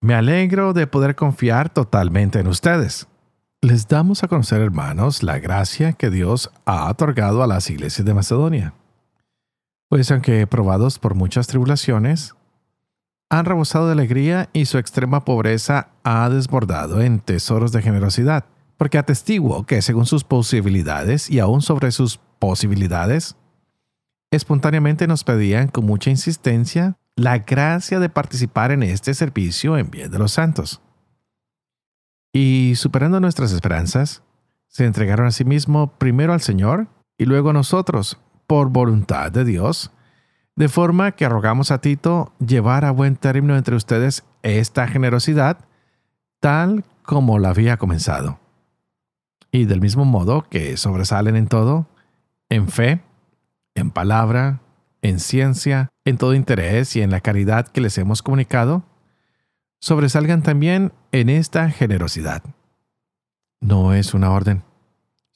Me 0.00 0.14
alegro 0.14 0.72
de 0.72 0.88
poder 0.88 1.14
confiar 1.14 1.68
totalmente 1.68 2.40
en 2.40 2.48
ustedes. 2.48 3.06
Les 3.64 3.86
damos 3.86 4.24
a 4.24 4.26
conocer, 4.26 4.60
hermanos, 4.60 5.22
la 5.22 5.38
gracia 5.38 5.92
que 5.92 6.10
Dios 6.10 6.50
ha 6.64 6.90
otorgado 6.90 7.44
a 7.44 7.46
las 7.46 7.70
iglesias 7.70 8.04
de 8.04 8.12
Macedonia. 8.12 8.74
Pues 9.88 10.10
aunque 10.10 10.48
probados 10.48 10.98
por 10.98 11.14
muchas 11.14 11.46
tribulaciones, 11.46 12.34
han 13.30 13.44
rebosado 13.44 13.86
de 13.86 13.92
alegría 13.92 14.50
y 14.52 14.64
su 14.64 14.78
extrema 14.78 15.24
pobreza 15.24 15.90
ha 16.02 16.28
desbordado 16.28 17.02
en 17.02 17.20
tesoros 17.20 17.70
de 17.70 17.82
generosidad, 17.82 18.46
porque 18.78 18.98
atestiguo 18.98 19.64
que 19.64 19.80
según 19.80 20.06
sus 20.06 20.24
posibilidades 20.24 21.30
y 21.30 21.38
aún 21.38 21.62
sobre 21.62 21.92
sus 21.92 22.18
posibilidades, 22.40 23.36
espontáneamente 24.32 25.06
nos 25.06 25.22
pedían 25.22 25.68
con 25.68 25.86
mucha 25.86 26.10
insistencia 26.10 26.96
la 27.14 27.38
gracia 27.38 28.00
de 28.00 28.08
participar 28.08 28.72
en 28.72 28.82
este 28.82 29.14
servicio 29.14 29.78
en 29.78 29.88
bien 29.88 30.10
de 30.10 30.18
los 30.18 30.32
santos. 30.32 30.82
Y 32.32 32.74
superando 32.76 33.20
nuestras 33.20 33.52
esperanzas, 33.52 34.22
se 34.68 34.86
entregaron 34.86 35.26
a 35.26 35.30
sí 35.32 35.44
mismo 35.44 35.92
primero 35.98 36.32
al 36.32 36.40
Señor 36.40 36.88
y 37.18 37.26
luego 37.26 37.50
a 37.50 37.52
nosotros, 37.52 38.18
por 38.46 38.70
voluntad 38.70 39.30
de 39.30 39.44
Dios, 39.44 39.90
de 40.56 40.68
forma 40.68 41.12
que 41.12 41.28
rogamos 41.28 41.70
a 41.70 41.80
Tito 41.80 42.32
llevar 42.44 42.84
a 42.84 42.90
buen 42.90 43.16
término 43.16 43.56
entre 43.56 43.76
ustedes 43.76 44.24
esta 44.42 44.88
generosidad, 44.88 45.58
tal 46.40 46.84
como 47.02 47.38
la 47.38 47.50
había 47.50 47.76
comenzado. 47.76 48.38
Y 49.50 49.66
del 49.66 49.80
mismo 49.80 50.04
modo 50.04 50.46
que 50.48 50.76
sobresalen 50.78 51.36
en 51.36 51.46
todo, 51.46 51.86
en 52.48 52.68
fe, 52.68 53.02
en 53.74 53.90
palabra, 53.90 54.60
en 55.02 55.20
ciencia, 55.20 55.90
en 56.04 56.16
todo 56.16 56.34
interés 56.34 56.96
y 56.96 57.02
en 57.02 57.10
la 57.10 57.20
caridad 57.20 57.68
que 57.68 57.80
les 57.80 57.98
hemos 57.98 58.22
comunicado, 58.22 58.84
sobresalgan 59.82 60.42
también 60.42 60.92
en 61.10 61.28
esta 61.28 61.68
generosidad. 61.68 62.44
No 63.60 63.92
es 63.92 64.14
una 64.14 64.30
orden. 64.30 64.62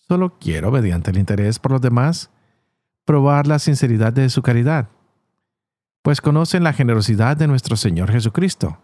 Solo 0.08 0.38
quiero, 0.38 0.70
mediante 0.70 1.10
el 1.10 1.18
interés 1.18 1.58
por 1.58 1.72
los 1.72 1.80
demás, 1.80 2.30
probar 3.04 3.48
la 3.48 3.59
sinceridad 3.59 4.12
de 4.12 4.30
su 4.30 4.42
caridad, 4.42 4.88
pues 6.02 6.20
conocen 6.20 6.62
la 6.62 6.72
generosidad 6.72 7.37
de 7.37 7.48
nuestro 7.48 7.76
Señor 7.76 8.12
Jesucristo, 8.12 8.78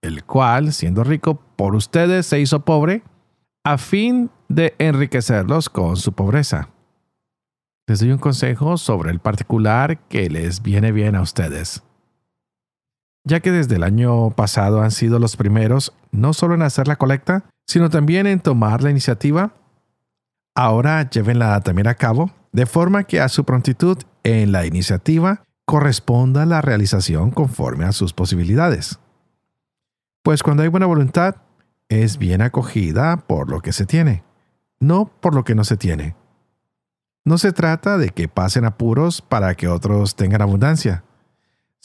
el 0.00 0.24
cual, 0.24 0.72
siendo 0.72 1.04
rico 1.04 1.38
por 1.56 1.74
ustedes, 1.74 2.24
se 2.24 2.40
hizo 2.40 2.64
pobre, 2.64 3.02
a 3.62 3.76
fin 3.76 4.30
de 4.48 4.74
enriquecerlos 4.78 5.68
con 5.68 5.98
su 5.98 6.14
pobreza. 6.14 6.70
Les 7.86 8.00
doy 8.00 8.10
un 8.10 8.18
consejo 8.18 8.78
sobre 8.78 9.10
el 9.10 9.20
particular 9.20 9.98
que 10.08 10.30
les 10.30 10.62
viene 10.62 10.92
bien 10.92 11.14
a 11.14 11.20
ustedes 11.20 11.82
ya 13.24 13.40
que 13.40 13.50
desde 13.50 13.76
el 13.76 13.82
año 13.82 14.30
pasado 14.30 14.82
han 14.82 14.90
sido 14.90 15.18
los 15.18 15.36
primeros 15.36 15.94
no 16.12 16.34
solo 16.34 16.54
en 16.54 16.62
hacer 16.62 16.86
la 16.86 16.96
colecta, 16.96 17.44
sino 17.66 17.90
también 17.90 18.26
en 18.26 18.40
tomar 18.40 18.82
la 18.82 18.90
iniciativa. 18.90 19.52
Ahora 20.54 21.08
llévenla 21.08 21.58
también 21.60 21.88
a 21.88 21.94
cabo, 21.94 22.30
de 22.52 22.66
forma 22.66 23.04
que 23.04 23.20
a 23.20 23.28
su 23.28 23.44
prontitud 23.44 23.98
en 24.22 24.52
la 24.52 24.66
iniciativa 24.66 25.42
corresponda 25.64 26.44
la 26.44 26.60
realización 26.60 27.30
conforme 27.30 27.86
a 27.86 27.92
sus 27.92 28.12
posibilidades. 28.12 28.98
Pues 30.22 30.42
cuando 30.42 30.62
hay 30.62 30.68
buena 30.68 30.86
voluntad, 30.86 31.36
es 31.88 32.18
bien 32.18 32.42
acogida 32.42 33.16
por 33.16 33.50
lo 33.50 33.60
que 33.60 33.72
se 33.72 33.86
tiene, 33.86 34.22
no 34.78 35.06
por 35.06 35.34
lo 35.34 35.44
que 35.44 35.54
no 35.54 35.64
se 35.64 35.76
tiene. 35.76 36.14
No 37.24 37.38
se 37.38 37.52
trata 37.52 37.96
de 37.96 38.10
que 38.10 38.28
pasen 38.28 38.66
apuros 38.66 39.22
para 39.22 39.54
que 39.54 39.66
otros 39.68 40.14
tengan 40.14 40.42
abundancia 40.42 41.04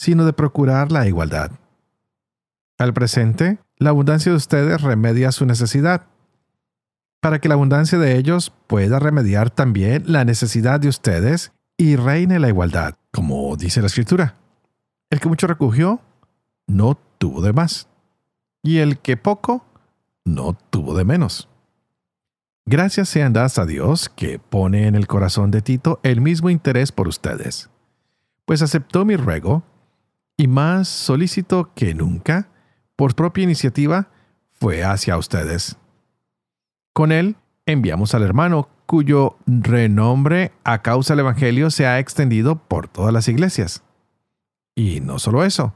sino 0.00 0.24
de 0.24 0.32
procurar 0.32 0.90
la 0.90 1.06
igualdad. 1.06 1.50
Al 2.78 2.94
presente, 2.94 3.58
la 3.76 3.90
abundancia 3.90 4.32
de 4.32 4.36
ustedes 4.36 4.80
remedia 4.80 5.30
su 5.30 5.44
necesidad, 5.44 6.06
para 7.20 7.38
que 7.38 7.50
la 7.50 7.54
abundancia 7.54 7.98
de 7.98 8.16
ellos 8.16 8.50
pueda 8.66 8.98
remediar 8.98 9.50
también 9.50 10.04
la 10.06 10.24
necesidad 10.24 10.80
de 10.80 10.88
ustedes 10.88 11.52
y 11.76 11.96
reine 11.96 12.38
la 12.38 12.48
igualdad, 12.48 12.94
como 13.12 13.54
dice 13.56 13.82
la 13.82 13.88
Escritura. 13.88 14.36
El 15.10 15.20
que 15.20 15.28
mucho 15.28 15.46
recogió, 15.46 16.00
no 16.66 16.98
tuvo 17.18 17.42
de 17.42 17.52
más, 17.52 17.86
y 18.62 18.78
el 18.78 19.00
que 19.00 19.18
poco, 19.18 19.66
no 20.24 20.56
tuvo 20.70 20.96
de 20.96 21.04
menos. 21.04 21.50
Gracias 22.64 23.10
sean 23.10 23.34
dadas 23.34 23.58
a 23.58 23.66
Dios 23.66 24.08
que 24.08 24.38
pone 24.38 24.86
en 24.86 24.94
el 24.94 25.06
corazón 25.06 25.50
de 25.50 25.60
Tito 25.60 26.00
el 26.02 26.22
mismo 26.22 26.48
interés 26.48 26.90
por 26.90 27.06
ustedes, 27.06 27.68
pues 28.46 28.62
aceptó 28.62 29.04
mi 29.04 29.16
ruego 29.16 29.62
y 30.40 30.48
más 30.48 30.88
solícito 30.88 31.70
que 31.74 31.92
nunca, 31.92 32.48
por 32.96 33.14
propia 33.14 33.44
iniciativa, 33.44 34.08
fue 34.52 34.82
hacia 34.82 35.18
ustedes. 35.18 35.76
Con 36.94 37.12
él 37.12 37.36
enviamos 37.66 38.14
al 38.14 38.22
hermano 38.22 38.70
cuyo 38.86 39.36
renombre 39.46 40.52
a 40.64 40.80
causa 40.80 41.12
del 41.12 41.20
Evangelio 41.20 41.70
se 41.70 41.86
ha 41.86 41.98
extendido 41.98 42.56
por 42.56 42.88
todas 42.88 43.12
las 43.12 43.28
iglesias. 43.28 43.82
Y 44.74 45.02
no 45.02 45.18
solo 45.18 45.44
eso, 45.44 45.74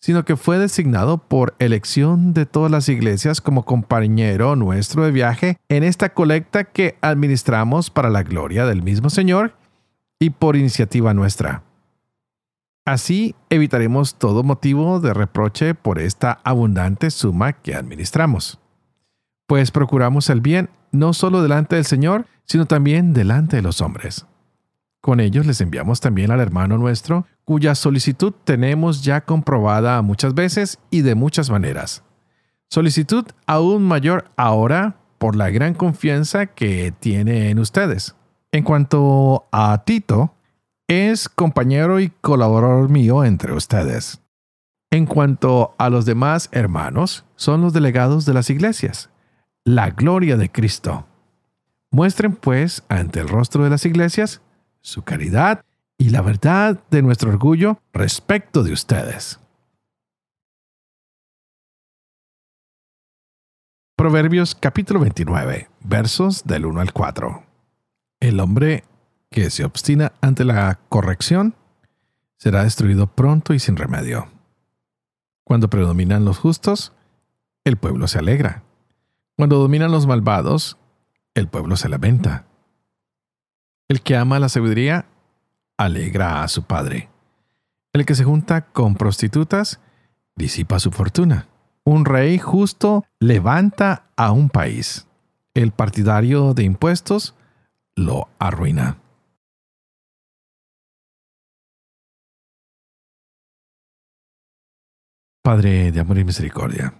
sino 0.00 0.26
que 0.26 0.36
fue 0.36 0.58
designado 0.58 1.16
por 1.16 1.54
elección 1.58 2.34
de 2.34 2.44
todas 2.44 2.70
las 2.70 2.90
iglesias 2.90 3.40
como 3.40 3.64
compañero 3.64 4.54
nuestro 4.54 5.02
de 5.06 5.12
viaje 5.12 5.56
en 5.70 5.82
esta 5.82 6.12
colecta 6.12 6.64
que 6.64 6.98
administramos 7.00 7.88
para 7.88 8.10
la 8.10 8.22
gloria 8.22 8.66
del 8.66 8.82
mismo 8.82 9.08
Señor 9.08 9.56
y 10.18 10.28
por 10.28 10.56
iniciativa 10.56 11.14
nuestra. 11.14 11.62
Así 12.84 13.34
evitaremos 13.48 14.16
todo 14.16 14.42
motivo 14.42 15.00
de 15.00 15.14
reproche 15.14 15.74
por 15.74 15.98
esta 15.98 16.40
abundante 16.44 17.10
suma 17.10 17.54
que 17.54 17.74
administramos. 17.74 18.60
Pues 19.46 19.70
procuramos 19.70 20.28
el 20.28 20.42
bien 20.42 20.68
no 20.92 21.14
solo 21.14 21.42
delante 21.42 21.76
del 21.76 21.86
Señor, 21.86 22.26
sino 22.44 22.66
también 22.66 23.14
delante 23.14 23.56
de 23.56 23.62
los 23.62 23.80
hombres. 23.80 24.26
Con 25.00 25.20
ellos 25.20 25.46
les 25.46 25.62
enviamos 25.62 26.00
también 26.00 26.30
al 26.30 26.40
hermano 26.40 26.76
nuestro, 26.76 27.26
cuya 27.44 27.74
solicitud 27.74 28.34
tenemos 28.44 29.02
ya 29.02 29.22
comprobada 29.22 30.00
muchas 30.02 30.34
veces 30.34 30.78
y 30.90 31.00
de 31.00 31.14
muchas 31.14 31.50
maneras. 31.50 32.04
Solicitud 32.68 33.24
aún 33.46 33.82
mayor 33.82 34.30
ahora 34.36 34.96
por 35.18 35.36
la 35.36 35.48
gran 35.48 35.72
confianza 35.72 36.46
que 36.46 36.92
tiene 37.00 37.48
en 37.48 37.58
ustedes. 37.58 38.14
En 38.52 38.62
cuanto 38.62 39.46
a 39.52 39.84
Tito, 39.84 40.33
es 40.88 41.28
compañero 41.28 42.00
y 42.00 42.10
colaborador 42.10 42.88
mío 42.88 43.24
entre 43.24 43.52
ustedes. 43.52 44.20
En 44.90 45.06
cuanto 45.06 45.74
a 45.78 45.90
los 45.90 46.04
demás 46.04 46.48
hermanos, 46.52 47.24
son 47.36 47.62
los 47.62 47.72
delegados 47.72 48.26
de 48.26 48.34
las 48.34 48.50
iglesias. 48.50 49.10
La 49.64 49.90
gloria 49.90 50.36
de 50.36 50.50
Cristo. 50.50 51.06
Muestren 51.90 52.36
pues 52.36 52.84
ante 52.88 53.20
el 53.20 53.28
rostro 53.28 53.64
de 53.64 53.70
las 53.70 53.86
iglesias 53.86 54.42
su 54.82 55.02
caridad 55.02 55.64
y 55.96 56.10
la 56.10 56.22
verdad 56.22 56.80
de 56.90 57.02
nuestro 57.02 57.30
orgullo 57.30 57.78
respecto 57.92 58.62
de 58.62 58.72
ustedes. 58.72 59.40
Proverbios 63.96 64.54
capítulo 64.54 65.00
29, 65.00 65.70
versos 65.80 66.44
del 66.44 66.66
1 66.66 66.80
al 66.80 66.92
4. 66.92 67.42
El 68.20 68.40
hombre 68.40 68.84
que 69.34 69.50
se 69.50 69.64
obstina 69.64 70.12
ante 70.20 70.44
la 70.44 70.78
corrección 70.88 71.56
será 72.36 72.62
destruido 72.62 73.08
pronto 73.08 73.52
y 73.52 73.58
sin 73.58 73.74
remedio. 73.74 74.28
Cuando 75.42 75.68
predominan 75.68 76.24
los 76.24 76.38
justos, 76.38 76.92
el 77.64 77.76
pueblo 77.76 78.06
se 78.06 78.20
alegra. 78.20 78.62
Cuando 79.36 79.58
dominan 79.58 79.90
los 79.90 80.06
malvados, 80.06 80.78
el 81.34 81.48
pueblo 81.48 81.74
se 81.74 81.88
lamenta. 81.88 82.44
El 83.88 84.02
que 84.02 84.16
ama 84.16 84.38
la 84.38 84.48
sabiduría 84.48 85.06
alegra 85.78 86.44
a 86.44 86.48
su 86.48 86.62
padre. 86.62 87.10
El 87.92 88.06
que 88.06 88.14
se 88.14 88.22
junta 88.22 88.66
con 88.66 88.94
prostitutas 88.94 89.80
disipa 90.36 90.78
su 90.78 90.92
fortuna. 90.92 91.48
Un 91.82 92.04
rey 92.04 92.38
justo 92.38 93.04
levanta 93.18 94.04
a 94.14 94.30
un 94.30 94.48
país. 94.48 95.08
El 95.54 95.72
partidario 95.72 96.54
de 96.54 96.62
impuestos 96.62 97.34
lo 97.96 98.28
arruina. 98.38 98.98
Padre 105.44 105.92
de 105.92 106.00
amor 106.00 106.16
y 106.16 106.24
misericordia, 106.24 106.94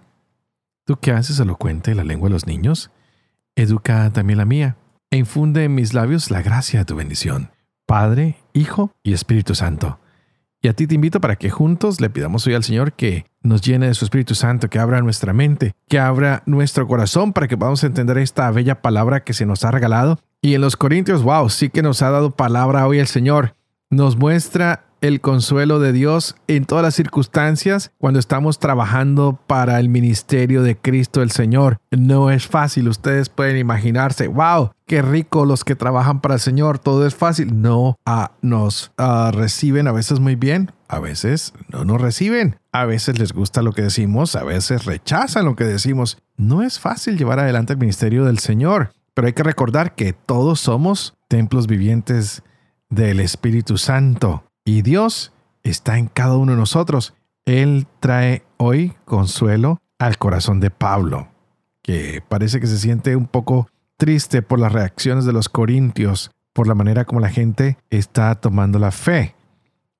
tú 0.85 0.97
que 0.97 1.11
haces 1.11 1.39
elocuente 1.39 1.95
la 1.95 2.03
lengua 2.03 2.29
de 2.29 2.33
los 2.33 2.45
niños, 2.45 2.91
educa 3.55 4.13
también 4.13 4.37
la 4.37 4.45
mía, 4.45 4.77
e 5.09 5.17
infunde 5.17 5.63
en 5.63 5.73
mis 5.73 5.95
labios 5.95 6.29
la 6.29 6.43
gracia 6.43 6.77
de 6.77 6.85
tu 6.85 6.95
bendición. 6.95 7.49
Padre, 7.87 8.37
Hijo 8.53 8.93
y 9.01 9.13
Espíritu 9.13 9.55
Santo. 9.55 9.99
Y 10.61 10.67
a 10.67 10.75
ti 10.75 10.85
te 10.85 10.93
invito 10.93 11.19
para 11.19 11.37
que 11.37 11.49
juntos 11.49 11.99
le 11.99 12.11
pidamos 12.11 12.45
hoy 12.45 12.53
al 12.53 12.63
Señor 12.63 12.93
que 12.93 13.25
nos 13.41 13.63
llene 13.63 13.87
de 13.87 13.95
su 13.95 14.05
Espíritu 14.05 14.35
Santo, 14.35 14.69
que 14.69 14.77
abra 14.77 15.01
nuestra 15.01 15.33
mente, 15.33 15.73
que 15.87 15.97
abra 15.97 16.43
nuestro 16.45 16.87
corazón 16.87 17.33
para 17.33 17.47
que 17.47 17.57
podamos 17.57 17.83
entender 17.83 18.19
esta 18.19 18.51
bella 18.51 18.79
palabra 18.79 19.23
que 19.23 19.33
se 19.33 19.47
nos 19.47 19.65
ha 19.65 19.71
regalado. 19.71 20.19
Y 20.43 20.53
en 20.53 20.61
los 20.61 20.77
Corintios, 20.77 21.23
wow, 21.23 21.49
sí 21.49 21.71
que 21.71 21.81
nos 21.81 22.03
ha 22.03 22.11
dado 22.11 22.35
palabra 22.35 22.85
hoy 22.85 22.99
el 22.99 23.07
Señor. 23.07 23.55
Nos 23.89 24.17
muestra 24.17 24.84
el 25.07 25.21
consuelo 25.21 25.79
de 25.79 25.91
Dios 25.91 26.35
en 26.47 26.65
todas 26.65 26.83
las 26.83 26.95
circunstancias 26.95 27.91
cuando 27.97 28.19
estamos 28.19 28.59
trabajando 28.59 29.39
para 29.45 29.79
el 29.79 29.87
ministerio 29.87 30.63
de 30.63 30.75
Cristo 30.75 31.21
el 31.21 31.31
Señor. 31.31 31.77
No 31.91 32.31
es 32.31 32.47
fácil, 32.47 32.89
ustedes 32.89 33.29
pueden 33.29 33.57
imaginarse, 33.57 34.27
wow, 34.27 34.71
qué 34.87 35.01
rico 35.01 35.45
los 35.45 35.63
que 35.63 35.75
trabajan 35.75 36.21
para 36.21 36.35
el 36.35 36.39
Señor, 36.39 36.79
todo 36.79 37.05
es 37.05 37.13
fácil. 37.13 37.61
No, 37.61 37.97
ah, 38.05 38.31
nos 38.41 38.91
reciben 39.31 39.87
a 39.87 39.91
veces 39.91 40.19
muy 40.19 40.35
bien, 40.35 40.71
a 40.87 40.99
veces 40.99 41.53
no 41.69 41.85
nos 41.85 42.01
reciben, 42.01 42.57
a 42.71 42.85
veces 42.85 43.19
les 43.19 43.31
gusta 43.31 43.61
lo 43.61 43.73
que 43.73 43.83
decimos, 43.83 44.35
a 44.35 44.43
veces 44.43 44.85
rechazan 44.85 45.45
lo 45.45 45.55
que 45.55 45.65
decimos. 45.65 46.17
No 46.35 46.63
es 46.63 46.79
fácil 46.79 47.17
llevar 47.17 47.39
adelante 47.39 47.73
el 47.73 47.79
ministerio 47.79 48.25
del 48.25 48.39
Señor, 48.39 48.91
pero 49.13 49.27
hay 49.27 49.33
que 49.33 49.43
recordar 49.43 49.93
que 49.93 50.13
todos 50.13 50.59
somos 50.59 51.15
templos 51.27 51.67
vivientes 51.67 52.41
del 52.89 53.19
Espíritu 53.19 53.77
Santo. 53.77 54.43
Y 54.65 54.81
Dios 54.81 55.31
está 55.63 55.99
en 55.99 56.07
cada 56.07 56.35
uno 56.37 56.53
de 56.53 56.57
nosotros. 56.57 57.13
Él 57.45 57.85
trae 57.99 58.43
hoy 58.57 58.93
consuelo 59.05 59.79
al 59.99 60.17
corazón 60.17 60.59
de 60.59 60.71
Pablo, 60.71 61.29
que 61.83 62.23
parece 62.27 62.59
que 62.59 62.67
se 62.67 62.79
siente 62.79 63.15
un 63.15 63.27
poco 63.27 63.69
triste 63.97 64.41
por 64.41 64.59
las 64.59 64.73
reacciones 64.73 65.25
de 65.25 65.33
los 65.33 65.49
corintios, 65.49 66.31
por 66.51 66.67
la 66.67 66.73
manera 66.73 67.05
como 67.05 67.19
la 67.19 67.29
gente 67.29 67.77
está 67.91 68.33
tomando 68.35 68.79
la 68.79 68.91
fe. 68.91 69.35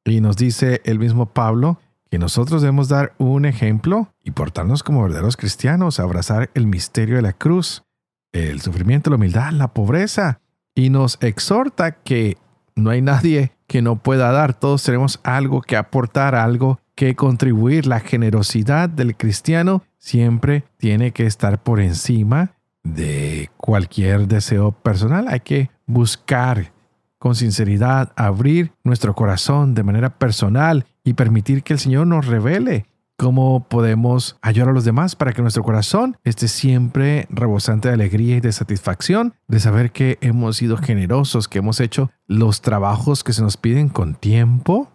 Y 0.04 0.20
nos 0.20 0.36
dice 0.36 0.82
el 0.84 0.98
mismo 0.98 1.28
Pablo 1.28 1.80
que 2.10 2.18
nosotros 2.18 2.62
debemos 2.62 2.90
dar 2.90 3.14
un 3.20 3.46
ejemplo 3.46 4.14
y 4.24 4.32
portarnos 4.32 4.82
como 4.82 5.04
verdaderos 5.04 5.38
cristianos, 5.38 6.00
abrazar 6.00 6.50
el 6.56 6.66
misterio 6.66 7.18
de 7.18 7.22
la 7.22 7.34
cruz, 7.34 7.84
el 8.32 8.62
sufrimiento, 8.62 9.12
la 9.12 9.18
humildad, 9.18 9.52
la 9.52 9.74
pobreza. 9.74 10.40
Y 10.74 10.90
nos 10.90 11.18
exhorta 11.22 11.92
que 11.92 12.38
no 12.76 12.90
hay 12.90 13.02
nadie 13.02 13.54
que 13.68 13.82
no 13.82 13.98
pueda 13.98 14.32
dar. 14.32 14.54
Todos 14.54 14.84
tenemos 14.84 15.20
algo 15.24 15.62
que 15.62 15.78
aportar, 15.78 16.36
algo 16.36 16.80
que 16.94 17.16
contribuir. 17.16 17.88
La 17.88 18.00
generosidad 18.00 18.90
del 18.90 19.16
cristiano 19.16 19.84
siempre 19.98 20.66
tiene 20.78 21.12
que 21.12 21.26
estar 21.26 21.62
por 21.64 21.80
encima 21.80 22.52
de 22.84 23.50
cualquier 23.58 24.28
deseo 24.28 24.72
personal. 24.72 25.28
Hay 25.28 25.40
que 25.40 25.72
buscar 25.86 26.74
con 27.18 27.34
sinceridad, 27.34 28.12
abrir 28.16 28.72
nuestro 28.84 29.16
corazón 29.16 29.74
de 29.74 29.84
manera 29.84 30.12
personal 30.12 30.86
y 31.04 31.14
permitir 31.14 31.64
que 31.64 31.74
el 31.74 31.80
Señor 31.80 32.06
nos 32.06 32.28
revele 32.28 32.86
cómo 33.18 33.68
podemos 33.70 34.38
ayudar 34.42 34.70
a 34.70 34.74
los 34.74 34.86
demás 34.86 35.16
para 35.16 35.34
que 35.34 35.42
nuestro 35.42 35.64
corazón 35.64 36.18
esté 36.24 36.48
siempre 36.48 37.28
rebosante 37.30 37.88
de 37.88 37.94
alegría 37.94 38.38
y 38.38 38.42
de 38.42 38.52
satisfacción 38.52 39.34
de 39.48 39.60
saber 39.60 39.92
que 39.92 40.18
hemos 40.22 40.58
sido 40.58 40.78
generosos, 40.78 41.48
que 41.48 41.60
hemos 41.60 41.80
hecho 41.80 42.12
los 42.28 42.62
trabajos 42.62 43.24
que 43.24 43.34
se 43.34 43.42
nos 43.42 43.58
piden 43.58 43.90
con 43.90 44.16
tiempo, 44.16 44.92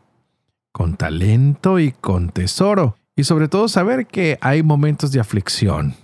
con 0.72 0.96
talento 0.96 1.78
y 1.78 1.92
con 1.92 2.30
tesoro. 2.30 2.96
Y 3.16 3.24
sobre 3.24 3.48
todo 3.48 3.68
saber 3.68 4.06
que 4.06 4.38
hay 4.40 4.62
momentos 4.62 5.12
de 5.12 5.20
aflicción. 5.20 5.94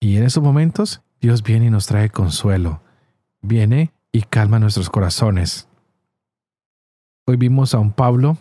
Y 0.00 0.16
en 0.16 0.24
esos 0.24 0.42
momentos 0.42 1.02
Dios 1.20 1.42
viene 1.42 1.66
y 1.66 1.70
nos 1.70 1.86
trae 1.86 2.10
consuelo. 2.10 2.82
Viene 3.42 3.92
y 4.12 4.22
calma 4.22 4.58
nuestros 4.58 4.90
corazones. 4.90 5.68
Hoy 7.26 7.36
vimos 7.36 7.74
a 7.74 7.78
un 7.78 7.92
Pablo 7.92 8.38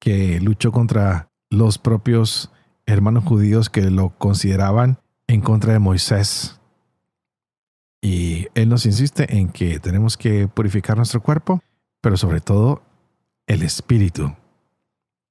que 0.00 0.40
luchó 0.40 0.72
contra 0.72 1.27
los 1.50 1.78
propios 1.78 2.50
hermanos 2.86 3.24
judíos 3.24 3.70
que 3.70 3.82
lo 3.90 4.10
consideraban 4.10 4.98
en 5.26 5.40
contra 5.40 5.72
de 5.72 5.78
Moisés. 5.78 6.60
Y 8.00 8.46
él 8.54 8.68
nos 8.68 8.86
insiste 8.86 9.36
en 9.38 9.50
que 9.50 9.80
tenemos 9.80 10.16
que 10.16 10.48
purificar 10.48 10.96
nuestro 10.96 11.20
cuerpo, 11.20 11.62
pero 12.00 12.16
sobre 12.16 12.40
todo 12.40 12.82
el 13.46 13.62
espíritu. 13.62 14.34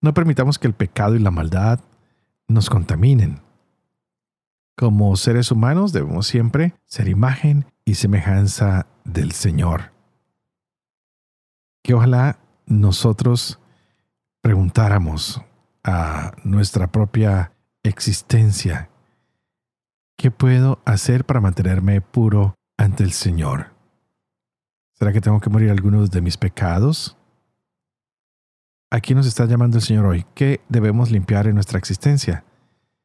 No 0.02 0.14
permitamos 0.14 0.60
que 0.60 0.68
el 0.68 0.74
pecado 0.74 1.16
y 1.16 1.20
la 1.20 1.32
maldad 1.32 1.80
nos 2.48 2.70
contaminen. 2.70 3.42
Como 4.76 5.16
seres 5.16 5.52
humanos 5.52 5.92
debemos 5.92 6.28
siempre 6.28 6.76
ser 6.86 7.08
imagen 7.08 7.66
y 7.84 7.96
semejanza 7.96 8.86
del 9.06 9.32
Señor. 9.32 9.94
Que 11.82 11.96
ojalá 11.96 12.40
nosotros 12.68 13.60
preguntáramos 14.42 15.42
a 15.88 16.34
nuestra 16.44 16.92
propia 16.92 17.54
existencia. 17.82 18.90
¿Qué 20.18 20.32
puedo 20.32 20.82
hacer 20.86 21.26
para 21.26 21.40
mantenerme 21.40 22.02
puro 22.02 22.56
ante 22.78 23.04
el 23.04 23.14
Señor? 23.14 23.74
¿Será 24.94 25.14
que 25.14 25.22
tengo 25.22 25.40
que 25.40 25.50
morir 25.50 25.72
algunos 25.72 26.12
de 26.12 26.22
mis 26.22 26.38
pecados? 26.38 27.18
Aquí 28.92 29.16
nos 29.16 29.28
está 29.28 29.46
llamando 29.46 29.78
el 29.78 29.84
Señor 29.84 30.06
hoy. 30.06 30.26
¿Qué 30.36 30.60
debemos 30.68 31.10
limpiar 31.10 31.48
en 31.48 31.56
nuestra 31.56 31.80
existencia? 31.80 32.44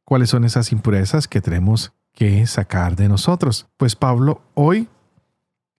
¿Cuáles 0.04 0.30
son 0.30 0.44
esas 0.44 0.72
impurezas 0.72 1.28
que 1.28 1.40
tenemos 1.40 1.92
que 2.12 2.44
sacar 2.46 2.96
de 2.96 3.08
nosotros? 3.08 3.68
Pues 3.76 3.94
Pablo 3.94 4.42
hoy 4.54 4.88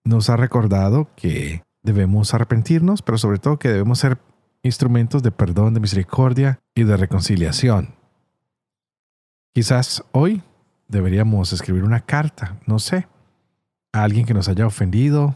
nos 0.05 0.29
ha 0.29 0.37
recordado 0.37 1.09
que 1.15 1.63
debemos 1.81 2.33
arrepentirnos, 2.33 3.01
pero 3.01 3.17
sobre 3.17 3.39
todo 3.39 3.59
que 3.59 3.69
debemos 3.69 3.99
ser 3.99 4.19
instrumentos 4.63 5.21
de 5.21 5.31
perdón, 5.31 5.73
de 5.73 5.81
misericordia 5.81 6.59
y 6.73 6.83
de 6.83 6.97
reconciliación. 6.97 7.95
Quizás 9.53 10.03
hoy 10.13 10.41
deberíamos 10.87 11.53
escribir 11.53 11.83
una 11.83 11.99
carta, 11.99 12.57
no 12.65 12.79
sé, 12.79 13.07
a 13.91 14.03
alguien 14.03 14.25
que 14.25 14.33
nos 14.33 14.47
haya 14.47 14.65
ofendido 14.65 15.35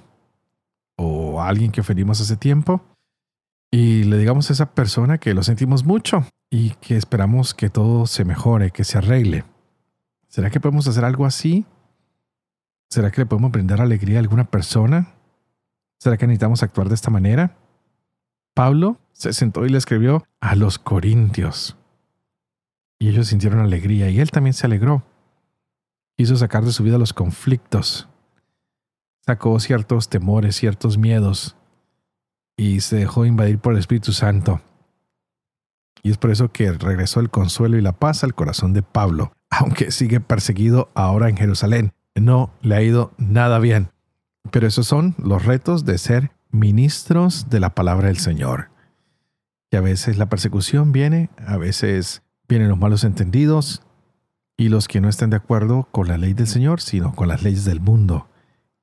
o 0.96 1.42
a 1.42 1.48
alguien 1.48 1.72
que 1.72 1.82
ofendimos 1.82 2.20
hace 2.22 2.38
tiempo 2.38 2.82
y 3.70 4.04
le 4.06 4.18
digamos 4.18 4.50
a 4.50 4.54
esa 4.54 4.74
persona 4.74 5.18
que 5.18 5.34
lo 5.34 5.44
sentimos 5.44 5.84
mucho 5.84 6.26
y 6.50 6.72
que 6.82 6.96
esperamos 6.96 7.54
que 7.54 7.70
todo 7.70 8.08
se 8.08 8.26
mejore, 8.26 8.72
que 8.72 8.84
se 8.84 8.98
arregle. 8.98 9.44
¿Será 10.30 10.50
que 10.50 10.60
podemos 10.60 10.88
hacer 10.88 11.04
algo 11.06 11.26
así? 11.26 11.66
¿Será 12.90 13.12
que 13.12 13.22
le 13.22 13.26
podemos 13.26 13.52
brindar 13.52 13.82
alegría 13.82 14.18
a 14.18 14.22
alguna 14.22 14.50
persona? 14.50 15.14
¿Será 16.00 16.18
que 16.18 16.26
necesitamos 16.26 16.64
actuar 16.64 16.88
de 16.88 16.96
esta 16.96 17.12
manera? 17.12 17.58
Pablo 18.54 18.98
se 19.18 19.34
sentó 19.34 19.66
y 19.66 19.70
le 19.70 19.80
escribió 19.80 20.24
a 20.40 20.56
los 20.56 20.78
corintios. 20.78 21.76
Y 23.00 23.10
ellos 23.10 23.28
sintieron 23.28 23.60
alegría 23.60 24.10
y 24.10 24.20
él 24.20 24.30
también 24.30 24.54
se 24.54 24.68
alegró. 24.68 25.04
Quiso 26.16 26.36
sacar 26.36 26.64
de 26.64 26.72
su 26.72 26.84
vida 26.84 27.00
los 27.00 27.14
conflictos. 27.14 28.08
Sacó 29.26 29.60
ciertos 29.60 30.10
temores, 30.10 30.56
ciertos 30.56 30.98
miedos 31.00 31.56
y 32.56 32.82
se 32.82 32.98
dejó 32.98 33.26
invadir 33.26 33.58
por 33.58 33.74
el 33.74 33.80
Espíritu 33.80 34.14
Santo. 34.14 34.62
Y 36.04 36.12
es 36.12 36.18
por 36.18 36.30
eso 36.30 36.52
que 36.52 36.72
regresó 36.72 37.20
el 37.20 37.32
consuelo 37.32 37.78
y 37.78 37.82
la 37.82 37.94
paz 37.94 38.24
al 38.24 38.36
corazón 38.36 38.74
de 38.74 38.84
Pablo, 38.84 39.32
aunque 39.50 39.92
sigue 39.92 40.20
perseguido 40.20 40.90
ahora 40.94 41.28
en 41.28 41.38
Jerusalén. 41.38 41.92
No 42.16 42.52
le 42.62 42.76
ha 42.76 42.84
ido 42.84 43.14
nada 43.18 43.58
bien. 43.58 43.90
Pero 44.52 44.68
esos 44.68 44.88
son 44.88 45.16
los 45.18 45.44
retos 45.44 45.86
de 45.86 45.98
ser 45.98 46.32
ministros 46.52 47.50
de 47.50 47.60
la 47.60 47.74
palabra 47.74 48.08
del 48.08 48.18
Señor. 48.18 48.77
Y 49.72 49.76
a 49.76 49.82
veces 49.82 50.18
la 50.18 50.30
persecución 50.30 50.92
viene, 50.92 51.30
a 51.46 51.58
veces 51.58 52.24
vienen 52.48 52.70
los 52.70 52.78
malos 52.78 53.04
entendidos 53.04 53.82
y 54.56 54.70
los 54.70 54.88
que 54.88 55.02
no 55.02 55.10
están 55.10 55.30
de 55.30 55.38
acuerdo 55.38 55.88
con 55.92 56.08
la 56.08 56.18
ley 56.18 56.34
del 56.34 56.48
Señor, 56.48 56.82
sino 56.82 57.14
con 57.14 57.28
las 57.28 57.44
leyes 57.44 57.66
del 57.66 57.82
mundo, 57.82 58.28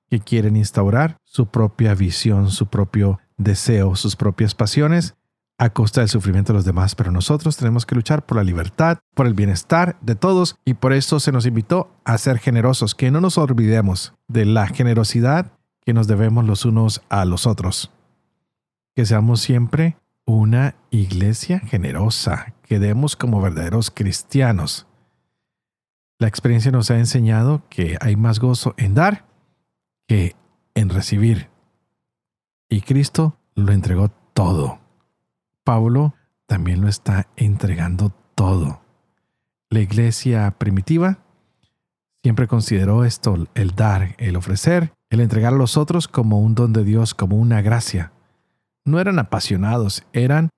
que 0.08 0.20
quieren 0.20 0.56
instaurar 0.56 1.16
su 1.24 1.46
propia 1.46 1.94
visión, 1.94 2.50
su 2.50 2.66
propio 2.66 3.18
deseo, 3.36 3.96
sus 3.96 4.14
propias 4.16 4.54
pasiones 4.54 5.16
a 5.58 5.70
costa 5.70 6.00
del 6.00 6.08
sufrimiento 6.08 6.52
de 6.52 6.58
los 6.58 6.64
demás, 6.64 6.94
pero 6.94 7.12
nosotros 7.12 7.56
tenemos 7.56 7.86
que 7.86 7.94
luchar 7.94 8.26
por 8.26 8.36
la 8.36 8.44
libertad, 8.44 8.98
por 9.14 9.26
el 9.26 9.34
bienestar 9.34 9.96
de 10.00 10.16
todos 10.16 10.56
y 10.64 10.74
por 10.74 10.92
eso 10.92 11.20
se 11.20 11.32
nos 11.32 11.46
invitó 11.46 11.90
a 12.04 12.18
ser 12.18 12.38
generosos, 12.38 12.94
que 12.94 13.10
no 13.10 13.20
nos 13.20 13.38
olvidemos 13.38 14.14
de 14.28 14.46
la 14.46 14.66
generosidad 14.66 15.52
que 15.84 15.92
nos 15.92 16.06
debemos 16.06 16.44
los 16.44 16.64
unos 16.64 17.02
a 17.08 17.24
los 17.24 17.46
otros. 17.46 17.92
Que 18.94 19.06
seamos 19.06 19.40
siempre 19.40 19.96
una 20.26 20.76
iglesia 20.90 21.60
generosa, 21.60 22.54
que 22.62 22.78
demos 22.78 23.16
como 23.16 23.40
verdaderos 23.40 23.90
cristianos. 23.90 24.86
La 26.18 26.28
experiencia 26.28 26.70
nos 26.70 26.90
ha 26.90 26.98
enseñado 26.98 27.62
que 27.68 27.98
hay 28.00 28.16
más 28.16 28.38
gozo 28.38 28.74
en 28.76 28.94
dar 28.94 29.26
que 30.06 30.34
en 30.74 30.88
recibir. 30.88 31.50
Y 32.68 32.80
Cristo 32.80 33.36
lo 33.54 33.72
entregó 33.72 34.10
todo. 34.32 34.78
Pablo 35.64 36.14
también 36.46 36.80
lo 36.80 36.88
está 36.88 37.28
entregando 37.36 38.10
todo. 38.34 38.80
La 39.70 39.80
iglesia 39.80 40.50
primitiva 40.58 41.18
siempre 42.22 42.46
consideró 42.46 43.04
esto, 43.04 43.46
el 43.54 43.70
dar, 43.72 44.14
el 44.18 44.36
ofrecer, 44.36 44.92
el 45.10 45.20
entregar 45.20 45.52
a 45.52 45.56
los 45.56 45.76
otros 45.76 46.08
como 46.08 46.40
un 46.40 46.54
don 46.54 46.72
de 46.72 46.84
Dios, 46.84 47.14
como 47.14 47.36
una 47.36 47.60
gracia. 47.60 48.12
No 48.84 49.00
eran 49.00 49.18
apasionados, 49.18 50.04
eran 50.12 50.50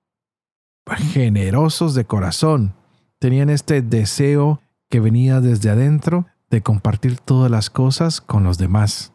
generosos 0.95 1.95
de 1.95 2.05
corazón. 2.05 2.73
Tenían 3.19 3.49
este 3.49 3.81
deseo 3.81 4.61
que 4.89 4.99
venía 4.99 5.41
desde 5.41 5.69
adentro 5.69 6.25
de 6.49 6.61
compartir 6.61 7.19
todas 7.19 7.51
las 7.51 7.69
cosas 7.69 8.21
con 8.21 8.43
los 8.43 8.57
demás. 8.57 9.13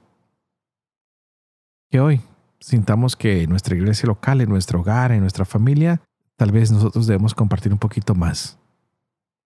Que 1.90 2.00
hoy 2.00 2.20
sintamos 2.60 3.16
que 3.16 3.42
en 3.42 3.50
nuestra 3.50 3.76
iglesia 3.76 4.06
local, 4.06 4.40
en 4.40 4.48
nuestro 4.48 4.80
hogar, 4.80 5.12
en 5.12 5.20
nuestra 5.20 5.44
familia, 5.44 6.00
tal 6.36 6.52
vez 6.52 6.70
nosotros 6.70 7.06
debemos 7.06 7.34
compartir 7.34 7.72
un 7.72 7.78
poquito 7.78 8.14
más. 8.14 8.58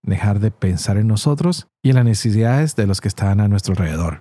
Dejar 0.02 0.38
de 0.38 0.50
pensar 0.50 0.96
en 0.96 1.08
nosotros 1.08 1.66
y 1.82 1.90
en 1.90 1.96
las 1.96 2.04
necesidades 2.04 2.76
de 2.76 2.86
los 2.86 3.00
que 3.00 3.08
están 3.08 3.40
a 3.40 3.48
nuestro 3.48 3.72
alrededor. 3.72 4.20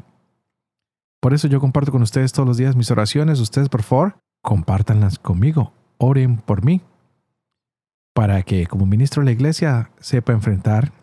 Por 1.19 1.33
eso 1.33 1.47
yo 1.47 1.59
comparto 1.59 1.91
con 1.91 2.01
ustedes 2.01 2.33
todos 2.33 2.47
los 2.47 2.57
días 2.57 2.75
mis 2.75 2.91
oraciones. 2.91 3.39
Ustedes, 3.39 3.69
por 3.69 3.83
favor, 3.83 4.19
compártanlas 4.45 5.17
conmigo. 5.17 5.73
Oren 5.97 6.37
por 6.37 6.63
mí. 6.63 6.81
Para 8.13 8.43
que 8.43 8.67
como 8.67 8.85
ministro 8.85 9.21
de 9.21 9.25
la 9.25 9.31
iglesia 9.31 9.89
sepa 9.99 10.31
enfrentar 10.31 10.93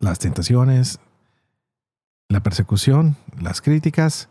las 0.00 0.18
tentaciones, 0.18 0.98
la 2.28 2.42
persecución, 2.42 3.16
las 3.40 3.60
críticas 3.60 4.28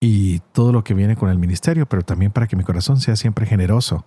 y 0.00 0.38
todo 0.52 0.72
lo 0.72 0.84
que 0.84 0.94
viene 0.94 1.16
con 1.16 1.28
el 1.28 1.38
ministerio, 1.38 1.86
pero 1.86 2.02
también 2.02 2.30
para 2.30 2.46
que 2.46 2.56
mi 2.56 2.62
corazón 2.62 3.00
sea 3.00 3.16
siempre 3.16 3.46
generoso, 3.46 4.06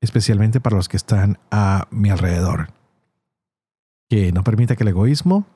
especialmente 0.00 0.60
para 0.60 0.76
los 0.76 0.88
que 0.88 0.96
están 0.96 1.38
a 1.50 1.88
mi 1.90 2.10
alrededor. 2.10 2.72
Que 4.08 4.32
no 4.32 4.44
permita 4.44 4.76
que 4.76 4.84
el 4.84 4.90
egoísmo 4.90 5.46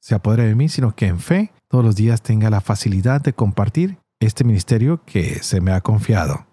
se 0.00 0.14
apodere 0.14 0.44
de 0.44 0.54
mí, 0.54 0.68
sino 0.68 0.94
que 0.94 1.08
en 1.08 1.18
fe 1.18 1.52
todos 1.68 1.84
los 1.84 1.96
días 1.96 2.22
tenga 2.22 2.48
la 2.48 2.60
facilidad 2.60 3.20
de 3.20 3.32
compartir 3.32 3.98
este 4.20 4.44
ministerio 4.44 5.02
que 5.04 5.42
se 5.42 5.60
me 5.60 5.72
ha 5.72 5.80
confiado. 5.80 6.46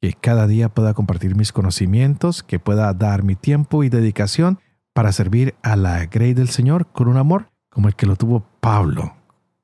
Que 0.00 0.12
cada 0.12 0.46
día 0.46 0.68
pueda 0.68 0.94
compartir 0.94 1.34
mis 1.34 1.52
conocimientos, 1.52 2.42
que 2.42 2.58
pueda 2.58 2.92
dar 2.94 3.22
mi 3.22 3.34
tiempo 3.34 3.82
y 3.82 3.88
dedicación 3.88 4.60
para 4.92 5.12
servir 5.12 5.54
a 5.62 5.76
la 5.76 6.06
grey 6.06 6.34
del 6.34 6.48
Señor 6.48 6.86
con 6.92 7.08
un 7.08 7.16
amor 7.16 7.50
como 7.70 7.88
el 7.88 7.94
que 7.94 8.06
lo 8.06 8.16
tuvo 8.16 8.44
Pablo, 8.60 9.14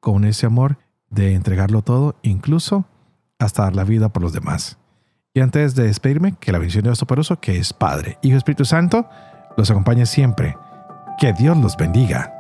con 0.01 0.25
ese 0.25 0.47
amor 0.47 0.79
de 1.11 1.35
entregarlo 1.35 1.83
todo, 1.83 2.17
incluso 2.23 2.85
hasta 3.39 3.65
dar 3.65 3.77
la 3.77 3.85
vida 3.85 4.09
por 4.09 4.23
los 4.23 4.33
demás. 4.33 4.79
Y 5.33 5.41
antes 5.41 5.75
de 5.75 5.85
despedirme, 5.85 6.37
que 6.39 6.53
la 6.53 6.59
bendición 6.59 6.85
de 6.85 6.91
Dios 6.91 7.01
Toporoso, 7.01 7.41
que 7.41 7.59
es 7.59 7.73
Padre, 7.73 8.19
Hijo 8.23 8.37
Espíritu 8.37 8.65
Santo, 8.65 9.09
los 9.57 9.71
acompañe 9.71 10.07
siempre. 10.07 10.57
Que 11.19 11.33
Dios 11.33 11.57
los 11.57 11.77
bendiga. 11.77 12.34